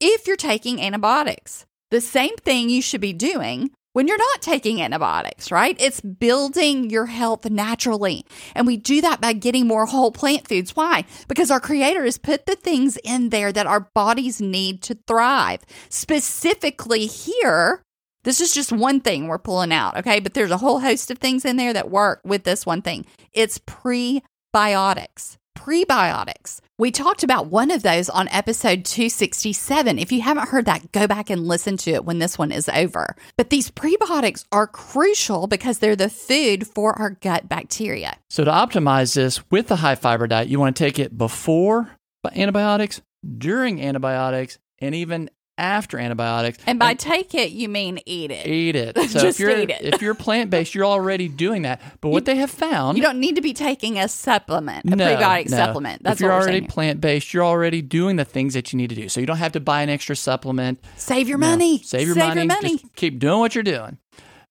if 0.00 0.26
you're 0.26 0.36
taking 0.36 0.80
antibiotics? 0.80 1.66
The 1.90 2.00
same 2.00 2.34
thing 2.36 2.70
you 2.70 2.82
should 2.82 3.00
be 3.00 3.12
doing 3.12 3.70
when 3.94 4.08
you're 4.08 4.18
not 4.18 4.42
taking 4.42 4.82
antibiotics, 4.82 5.50
right? 5.50 5.76
It's 5.80 6.00
building 6.00 6.90
your 6.90 7.06
health 7.06 7.48
naturally. 7.48 8.26
And 8.54 8.66
we 8.66 8.76
do 8.76 9.00
that 9.00 9.20
by 9.20 9.32
getting 9.32 9.66
more 9.66 9.86
whole 9.86 10.12
plant 10.12 10.46
foods. 10.48 10.76
Why? 10.76 11.04
Because 11.28 11.50
our 11.50 11.60
creator 11.60 12.04
has 12.04 12.18
put 12.18 12.44
the 12.44 12.56
things 12.56 12.98
in 13.04 13.30
there 13.30 13.52
that 13.52 13.66
our 13.66 13.88
bodies 13.94 14.40
need 14.40 14.82
to 14.82 14.98
thrive. 15.06 15.60
Specifically 15.88 17.06
here, 17.06 17.82
this 18.24 18.40
is 18.40 18.52
just 18.52 18.72
one 18.72 19.00
thing 19.00 19.28
we're 19.28 19.38
pulling 19.38 19.72
out, 19.72 19.96
okay? 19.98 20.18
But 20.18 20.34
there's 20.34 20.50
a 20.50 20.58
whole 20.58 20.80
host 20.80 21.12
of 21.12 21.18
things 21.18 21.44
in 21.44 21.56
there 21.56 21.72
that 21.72 21.90
work 21.90 22.20
with 22.24 22.42
this 22.42 22.66
one 22.66 22.82
thing. 22.82 23.06
It's 23.32 23.60
prebiotics. 23.60 25.36
Prebiotics. 25.54 26.60
We 26.78 26.90
talked 26.90 27.22
about 27.22 27.46
one 27.46 27.70
of 27.70 27.82
those 27.82 28.08
on 28.08 28.28
episode 28.28 28.84
267. 28.84 29.98
If 29.98 30.10
you 30.10 30.22
haven't 30.22 30.48
heard 30.48 30.64
that, 30.66 30.90
go 30.92 31.06
back 31.06 31.30
and 31.30 31.46
listen 31.46 31.76
to 31.78 31.92
it 31.92 32.04
when 32.04 32.18
this 32.18 32.36
one 32.36 32.50
is 32.50 32.68
over. 32.68 33.14
But 33.36 33.50
these 33.50 33.70
prebiotics 33.70 34.44
are 34.50 34.66
crucial 34.66 35.46
because 35.46 35.78
they're 35.78 35.96
the 35.96 36.10
food 36.10 36.66
for 36.66 36.98
our 36.98 37.10
gut 37.10 37.48
bacteria. 37.48 38.16
So, 38.28 38.44
to 38.44 38.50
optimize 38.50 39.14
this 39.14 39.48
with 39.50 39.68
the 39.68 39.76
high 39.76 39.94
fiber 39.94 40.26
diet, 40.26 40.48
you 40.48 40.58
want 40.58 40.76
to 40.76 40.84
take 40.84 40.98
it 40.98 41.16
before 41.16 41.90
antibiotics, 42.34 43.00
during 43.38 43.80
antibiotics, 43.80 44.58
and 44.80 44.94
even 44.94 45.30
after 45.56 45.98
antibiotics. 45.98 46.58
And 46.66 46.78
by 46.78 46.90
and 46.90 46.98
take 46.98 47.34
it, 47.34 47.50
you 47.52 47.68
mean 47.68 48.00
eat 48.06 48.30
it. 48.30 48.46
Eat 48.46 48.76
it. 48.76 48.96
So 49.14 49.20
Just 49.20 49.24
if 49.26 49.38
you're 49.40 49.56
eat 49.56 49.70
it. 49.70 49.82
if 49.82 50.02
you're 50.02 50.14
plant 50.14 50.50
based, 50.50 50.74
you're 50.74 50.84
already 50.86 51.28
doing 51.28 51.62
that. 51.62 51.80
But 52.00 52.08
what 52.08 52.24
they 52.24 52.36
have 52.36 52.50
found, 52.50 52.96
You 52.96 53.02
don't 53.04 53.20
need 53.20 53.36
to 53.36 53.42
be 53.42 53.52
taking 53.52 53.98
a 53.98 54.08
supplement, 54.08 54.84
a 54.86 54.96
no, 54.96 55.04
prebiotic 55.16 55.50
no. 55.50 55.56
supplement. 55.56 56.02
That's 56.02 56.16
if 56.16 56.20
you're 56.20 56.32
already 56.32 56.62
plant 56.62 57.00
based, 57.00 57.32
you're 57.32 57.44
already 57.44 57.80
doing 57.82 58.16
the 58.16 58.24
things 58.24 58.54
that 58.54 58.72
you 58.72 58.76
need 58.76 58.88
to 58.90 58.96
do. 58.96 59.08
So 59.08 59.20
you 59.20 59.26
don't 59.26 59.36
have 59.36 59.52
to 59.52 59.60
buy 59.60 59.82
an 59.82 59.88
extra 59.90 60.16
supplement. 60.16 60.82
Save 60.96 61.28
your 61.28 61.38
No. 61.38 61.50
money. 61.50 61.80
Save 61.82 62.06
your 62.08 62.14
Save 62.16 62.28
money. 62.28 62.40
Your 62.40 62.46
money. 62.48 62.78
Just 62.78 62.96
keep 62.96 63.18
doing 63.20 63.38
what 63.38 63.54
you're 63.54 63.62
doing. 63.62 63.98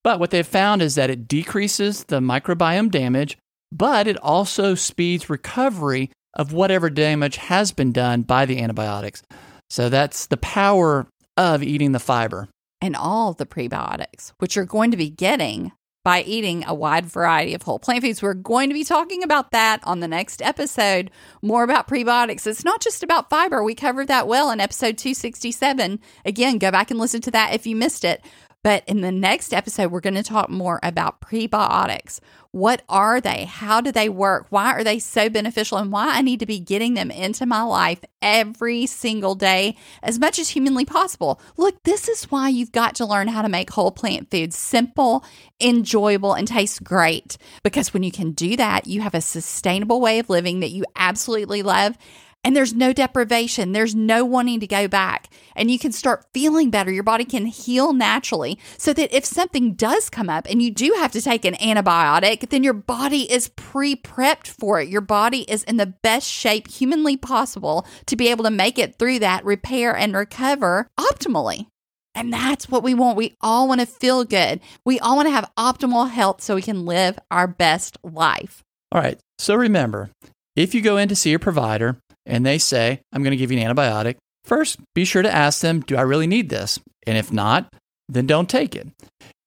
But 0.03 0.19
what 0.19 0.31
they've 0.31 0.47
found 0.47 0.81
is 0.81 0.95
that 0.95 1.09
it 1.09 1.27
decreases 1.27 2.03
the 2.05 2.19
microbiome 2.19 2.91
damage, 2.91 3.37
but 3.71 4.07
it 4.07 4.17
also 4.17 4.75
speeds 4.75 5.29
recovery 5.29 6.09
of 6.35 6.51
whatever 6.53 6.89
damage 6.89 7.35
has 7.37 7.71
been 7.71 7.91
done 7.91 8.21
by 8.21 8.45
the 8.45 8.59
antibiotics. 8.61 9.23
So 9.69 9.89
that's 9.89 10.27
the 10.27 10.37
power 10.37 11.07
of 11.37 11.63
eating 11.63 11.91
the 11.93 11.99
fiber. 11.99 12.47
and 12.81 12.97
all 12.97 13.31
the 13.31 13.45
prebiotics, 13.45 14.33
which 14.39 14.55
you're 14.57 14.65
going 14.65 14.91
to 14.91 14.97
be 14.97 15.09
getting 15.09 15.71
by 16.03 16.21
eating 16.23 16.65
a 16.67 16.73
wide 16.73 17.05
variety 17.05 17.53
of 17.53 17.61
whole 17.61 17.79
plant 17.79 18.03
foods. 18.03 18.21
We're 18.21 18.33
going 18.33 18.67
to 18.69 18.73
be 18.73 18.83
talking 18.83 19.23
about 19.23 19.51
that 19.51 19.79
on 19.85 20.01
the 20.01 20.07
next 20.09 20.41
episode, 20.41 21.09
more 21.41 21.63
about 21.63 21.87
prebiotics. 21.87 22.45
It's 22.45 22.65
not 22.65 22.81
just 22.81 23.01
about 23.01 23.29
fiber. 23.29 23.63
We 23.63 23.73
covered 23.73 24.09
that 24.09 24.27
well 24.27 24.51
in 24.51 24.59
episode 24.59 24.97
267. 24.97 26.01
Again, 26.25 26.57
go 26.57 26.71
back 26.71 26.91
and 26.91 26.99
listen 26.99 27.21
to 27.21 27.31
that 27.31 27.53
if 27.53 27.65
you 27.65 27.77
missed 27.77 28.03
it. 28.03 28.21
But 28.63 28.83
in 28.87 29.01
the 29.01 29.11
next 29.11 29.53
episode, 29.53 29.91
we're 29.91 29.99
going 29.99 30.13
to 30.15 30.23
talk 30.23 30.49
more 30.49 30.79
about 30.81 31.19
prebiotics. 31.19 32.19
What 32.51 32.81
are 32.87 33.19
they? 33.19 33.45
How 33.45 33.81
do 33.81 33.91
they 33.91 34.07
work? 34.07 34.47
Why 34.49 34.71
are 34.73 34.83
they 34.83 34.99
so 34.99 35.29
beneficial? 35.29 35.79
And 35.79 35.91
why 35.91 36.15
I 36.15 36.21
need 36.21 36.39
to 36.39 36.45
be 36.45 36.59
getting 36.59 36.93
them 36.93 37.11
into 37.11 37.45
my 37.45 37.63
life 37.63 37.99
every 38.21 38.85
single 38.85 39.35
day 39.35 39.75
as 40.01 40.17
much 40.17 40.39
as 40.39 40.49
humanly 40.49 40.85
possible. 40.85 41.41
Look, 41.57 41.83
this 41.83 42.07
is 42.07 42.31
why 42.31 42.49
you've 42.49 42.71
got 42.71 42.95
to 42.95 43.05
learn 43.05 43.27
how 43.27 43.41
to 43.41 43.49
make 43.49 43.71
whole 43.71 43.91
plant 43.91 44.31
foods 44.31 44.55
simple, 44.55 45.25
enjoyable, 45.59 46.33
and 46.33 46.47
taste 46.47 46.83
great. 46.83 47.37
Because 47.63 47.93
when 47.93 48.03
you 48.03 48.11
can 48.11 48.31
do 48.31 48.55
that, 48.55 48.87
you 48.87 49.01
have 49.01 49.15
a 49.15 49.21
sustainable 49.21 49.99
way 49.99 50.19
of 50.19 50.29
living 50.29 50.61
that 50.61 50.71
you 50.71 50.85
absolutely 50.95 51.63
love. 51.63 51.97
And 52.43 52.55
there's 52.55 52.73
no 52.73 52.91
deprivation. 52.91 53.71
There's 53.71 53.95
no 53.95 54.25
wanting 54.25 54.59
to 54.59 54.67
go 54.67 54.87
back. 54.87 55.29
And 55.55 55.71
you 55.71 55.79
can 55.79 55.91
start 55.91 56.25
feeling 56.33 56.69
better. 56.69 56.91
Your 56.91 57.03
body 57.03 57.23
can 57.23 57.45
heal 57.45 57.93
naturally 57.93 58.59
so 58.77 58.91
that 58.93 59.15
if 59.15 59.23
something 59.23 59.75
does 59.75 60.09
come 60.09 60.29
up 60.29 60.47
and 60.49 60.61
you 60.61 60.71
do 60.71 60.93
have 60.97 61.13
to 61.13 61.21
take 61.21 61.45
an 61.45 61.53
antibiotic, 61.55 62.49
then 62.49 62.63
your 62.63 62.73
body 62.73 63.31
is 63.31 63.49
pre 63.55 63.95
prepped 63.95 64.47
for 64.47 64.81
it. 64.81 64.89
Your 64.89 65.01
body 65.01 65.49
is 65.49 65.63
in 65.63 65.77
the 65.77 65.85
best 65.85 66.29
shape 66.29 66.67
humanly 66.67 67.15
possible 67.15 67.87
to 68.07 68.15
be 68.15 68.27
able 68.29 68.43
to 68.43 68.51
make 68.51 68.77
it 68.77 68.99
through 68.99 69.19
that, 69.19 69.45
repair 69.45 69.95
and 69.95 70.13
recover 70.13 70.87
optimally. 70.99 71.67
And 72.15 72.31
that's 72.31 72.69
what 72.69 72.83
we 72.83 72.93
want. 72.93 73.17
We 73.17 73.35
all 73.41 73.67
want 73.67 73.79
to 73.81 73.87
feel 73.87 74.23
good. 74.23 74.59
We 74.85 74.99
all 74.99 75.15
want 75.15 75.27
to 75.27 75.31
have 75.33 75.49
optimal 75.57 76.09
health 76.09 76.41
so 76.41 76.55
we 76.55 76.61
can 76.61 76.85
live 76.85 77.17
our 77.31 77.47
best 77.47 77.97
life. 78.03 78.63
All 78.91 79.01
right. 79.01 79.19
So 79.39 79.55
remember, 79.55 80.11
if 80.55 80.75
you 80.75 80.81
go 80.81 80.97
in 80.97 81.09
to 81.09 81.15
see 81.15 81.31
your 81.31 81.39
provider 81.39 81.97
and 82.25 82.45
they 82.45 82.57
say, 82.57 83.01
I'm 83.11 83.23
going 83.23 83.31
to 83.31 83.37
give 83.37 83.51
you 83.51 83.59
an 83.59 83.75
antibiotic, 83.75 84.15
first 84.45 84.79
be 84.95 85.05
sure 85.05 85.21
to 85.21 85.33
ask 85.33 85.61
them, 85.61 85.81
Do 85.81 85.95
I 85.95 86.01
really 86.01 86.27
need 86.27 86.49
this? 86.49 86.79
And 87.05 87.17
if 87.17 87.31
not, 87.31 87.73
then 88.07 88.27
don't 88.27 88.49
take 88.49 88.75
it. 88.75 88.87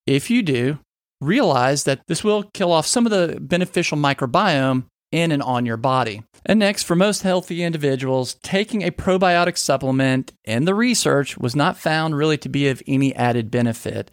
If 0.05 0.29
you 0.29 0.41
do, 0.41 0.79
realize 1.21 1.83
that 1.85 2.01
this 2.07 2.23
will 2.23 2.43
kill 2.53 2.71
off 2.71 2.85
some 2.85 3.05
of 3.05 3.11
the 3.11 3.37
beneficial 3.39 3.97
microbiome 3.97 4.85
in 5.11 5.31
and 5.31 5.41
on 5.41 5.65
your 5.65 5.77
body. 5.77 6.23
And 6.45 6.59
next, 6.59 6.83
for 6.83 6.95
most 6.95 7.23
healthy 7.23 7.63
individuals, 7.63 8.35
taking 8.43 8.83
a 8.83 8.91
probiotic 8.91 9.57
supplement 9.57 10.33
in 10.45 10.65
the 10.65 10.75
research 10.75 11.37
was 11.37 11.55
not 11.55 11.77
found 11.77 12.15
really 12.15 12.37
to 12.39 12.49
be 12.49 12.67
of 12.67 12.81
any 12.87 13.15
added 13.15 13.49
benefit. 13.51 14.11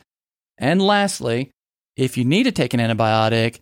And 0.59 0.81
lastly, 0.81 1.51
if 1.97 2.17
you 2.17 2.25
need 2.25 2.45
to 2.45 2.53
take 2.53 2.75
an 2.75 2.81
antibiotic, 2.81 3.61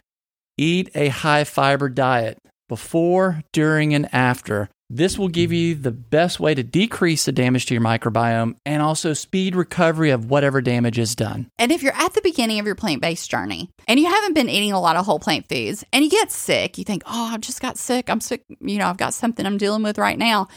eat 0.57 0.91
a 0.95 1.09
high 1.09 1.45
fiber 1.45 1.89
diet 1.89 2.39
before, 2.69 3.43
during, 3.53 3.95
and 3.95 4.09
after. 4.15 4.69
This 4.95 5.19
will 5.19 5.29
give 5.29 5.55
you 5.55 5.75
the 5.75 5.91
best 5.91 6.39
way 6.39 6.55
to 6.55 6.63
decrease 6.63 7.25
the 7.25 7.33
damage 7.33 7.65
to 7.65 7.75
your 7.75 7.83
microbiome 7.83 8.57
and 8.67 8.83
also 8.83 9.15
speed 9.15 9.57
recovery 9.57 10.11
of 10.11 10.29
whatever 10.29 10.61
damage 10.61 10.99
is 10.99 11.17
done. 11.17 11.51
And 11.59 11.73
if 11.73 11.83
you're 11.83 11.97
at 11.97 12.13
the 12.13 12.21
beginning 12.21 12.61
of 12.61 12.67
your 12.67 12.75
plant 12.75 13.01
based 13.01 13.31
journey 13.31 13.71
and 13.89 13.99
you 13.99 14.05
haven't 14.05 14.35
been 14.35 14.51
eating 14.51 14.73
a 14.73 14.79
lot 14.79 14.97
of 14.97 15.07
whole 15.07 15.19
plant 15.19 15.49
foods 15.49 15.83
and 15.95 16.05
you 16.05 16.11
get 16.11 16.31
sick, 16.31 16.77
you 16.77 16.85
think, 16.85 17.05
oh, 17.07 17.31
I 17.33 17.39
just 17.39 17.63
got 17.63 17.79
sick. 17.79 18.11
I'm 18.11 18.21
sick. 18.21 18.45
You 18.61 18.77
know, 18.77 18.87
I've 18.87 18.99
got 18.99 19.15
something 19.15 19.47
I'm 19.47 19.57
dealing 19.57 19.83
with 19.83 19.97
right 19.97 20.19
now. 20.19 20.49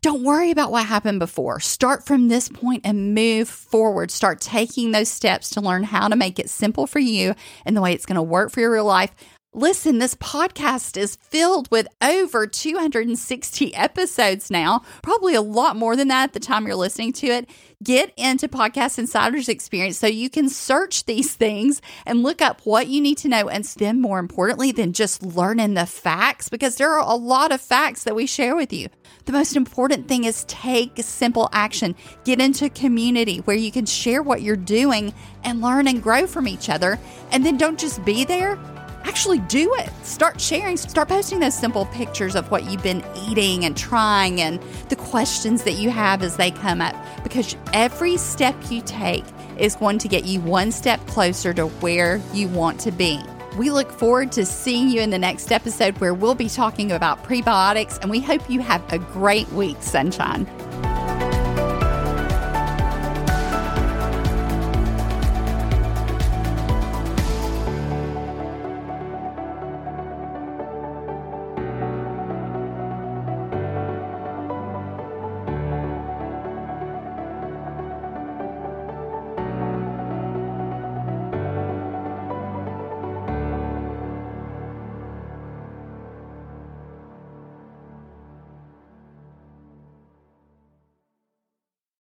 Don't 0.00 0.24
worry 0.24 0.50
about 0.50 0.72
what 0.72 0.86
happened 0.86 1.20
before. 1.20 1.60
Start 1.60 2.04
from 2.06 2.26
this 2.28 2.48
point 2.48 2.80
and 2.84 3.14
move 3.14 3.48
forward. 3.48 4.10
Start 4.10 4.40
taking 4.40 4.90
those 4.90 5.08
steps 5.08 5.50
to 5.50 5.60
learn 5.60 5.84
how 5.84 6.08
to 6.08 6.16
make 6.16 6.38
it 6.38 6.48
simple 6.48 6.88
for 6.88 6.98
you 6.98 7.34
and 7.66 7.76
the 7.76 7.82
way 7.82 7.92
it's 7.92 8.06
going 8.06 8.16
to 8.16 8.22
work 8.22 8.50
for 8.50 8.60
your 8.60 8.72
real 8.72 8.86
life. 8.86 9.12
Listen, 9.54 9.98
this 9.98 10.14
podcast 10.14 10.96
is 10.96 11.16
filled 11.16 11.70
with 11.70 11.86
over 12.00 12.46
260 12.46 13.74
episodes 13.74 14.50
now, 14.50 14.80
probably 15.02 15.34
a 15.34 15.42
lot 15.42 15.76
more 15.76 15.94
than 15.94 16.08
that 16.08 16.22
at 16.22 16.32
the 16.32 16.40
time 16.40 16.66
you're 16.66 16.74
listening 16.74 17.12
to 17.12 17.26
it. 17.26 17.50
Get 17.82 18.14
into 18.16 18.48
Podcast 18.48 18.98
Insider's 18.98 19.50
experience 19.50 19.98
so 19.98 20.06
you 20.06 20.30
can 20.30 20.48
search 20.48 21.04
these 21.04 21.34
things 21.34 21.82
and 22.06 22.22
look 22.22 22.40
up 22.40 22.62
what 22.64 22.86
you 22.86 23.02
need 23.02 23.18
to 23.18 23.28
know 23.28 23.50
and 23.50 23.62
then 23.76 24.00
more 24.00 24.18
importantly 24.18 24.72
than 24.72 24.94
just 24.94 25.22
learning 25.22 25.74
the 25.74 25.84
facts 25.84 26.48
because 26.48 26.76
there 26.76 26.92
are 26.92 27.06
a 27.06 27.14
lot 27.14 27.52
of 27.52 27.60
facts 27.60 28.04
that 28.04 28.14
we 28.14 28.26
share 28.26 28.56
with 28.56 28.72
you. 28.72 28.88
The 29.26 29.32
most 29.32 29.54
important 29.54 30.08
thing 30.08 30.24
is 30.24 30.44
take 30.44 30.92
simple 30.96 31.50
action. 31.52 31.94
Get 32.24 32.40
into 32.40 32.70
community 32.70 33.38
where 33.40 33.56
you 33.56 33.70
can 33.70 33.84
share 33.84 34.22
what 34.22 34.40
you're 34.40 34.56
doing 34.56 35.12
and 35.44 35.60
learn 35.60 35.88
and 35.88 36.02
grow 36.02 36.26
from 36.26 36.48
each 36.48 36.70
other. 36.70 36.98
And 37.30 37.44
then 37.44 37.58
don't 37.58 37.78
just 37.78 38.02
be 38.04 38.24
there, 38.24 38.58
actually 39.04 39.38
do 39.40 39.72
it. 39.74 39.90
Start 40.04 40.40
sharing, 40.40 40.76
start 40.76 41.08
posting 41.08 41.40
those 41.40 41.54
simple 41.54 41.86
pictures 41.86 42.34
of 42.34 42.50
what 42.50 42.64
you've 42.70 42.82
been 42.82 43.04
eating 43.28 43.64
and 43.64 43.76
trying 43.76 44.40
and 44.40 44.60
the 44.88 44.96
questions 44.96 45.64
that 45.64 45.72
you 45.72 45.90
have 45.90 46.22
as 46.22 46.36
they 46.36 46.50
come 46.50 46.80
up 46.80 46.94
because 47.22 47.56
every 47.72 48.16
step 48.16 48.56
you 48.70 48.82
take 48.82 49.24
is 49.58 49.76
going 49.76 49.98
to 49.98 50.08
get 50.08 50.24
you 50.24 50.40
one 50.40 50.72
step 50.72 51.04
closer 51.06 51.52
to 51.54 51.66
where 51.66 52.20
you 52.32 52.48
want 52.48 52.80
to 52.80 52.90
be. 52.90 53.20
We 53.56 53.70
look 53.70 53.90
forward 53.90 54.32
to 54.32 54.46
seeing 54.46 54.88
you 54.88 55.00
in 55.00 55.10
the 55.10 55.18
next 55.18 55.52
episode 55.52 55.98
where 55.98 56.14
we'll 56.14 56.34
be 56.34 56.48
talking 56.48 56.92
about 56.92 57.22
prebiotics 57.22 57.98
and 58.00 58.10
we 58.10 58.20
hope 58.20 58.48
you 58.48 58.60
have 58.60 58.82
a 58.92 58.98
great 58.98 59.48
week, 59.52 59.76
Sunshine. 59.80 60.46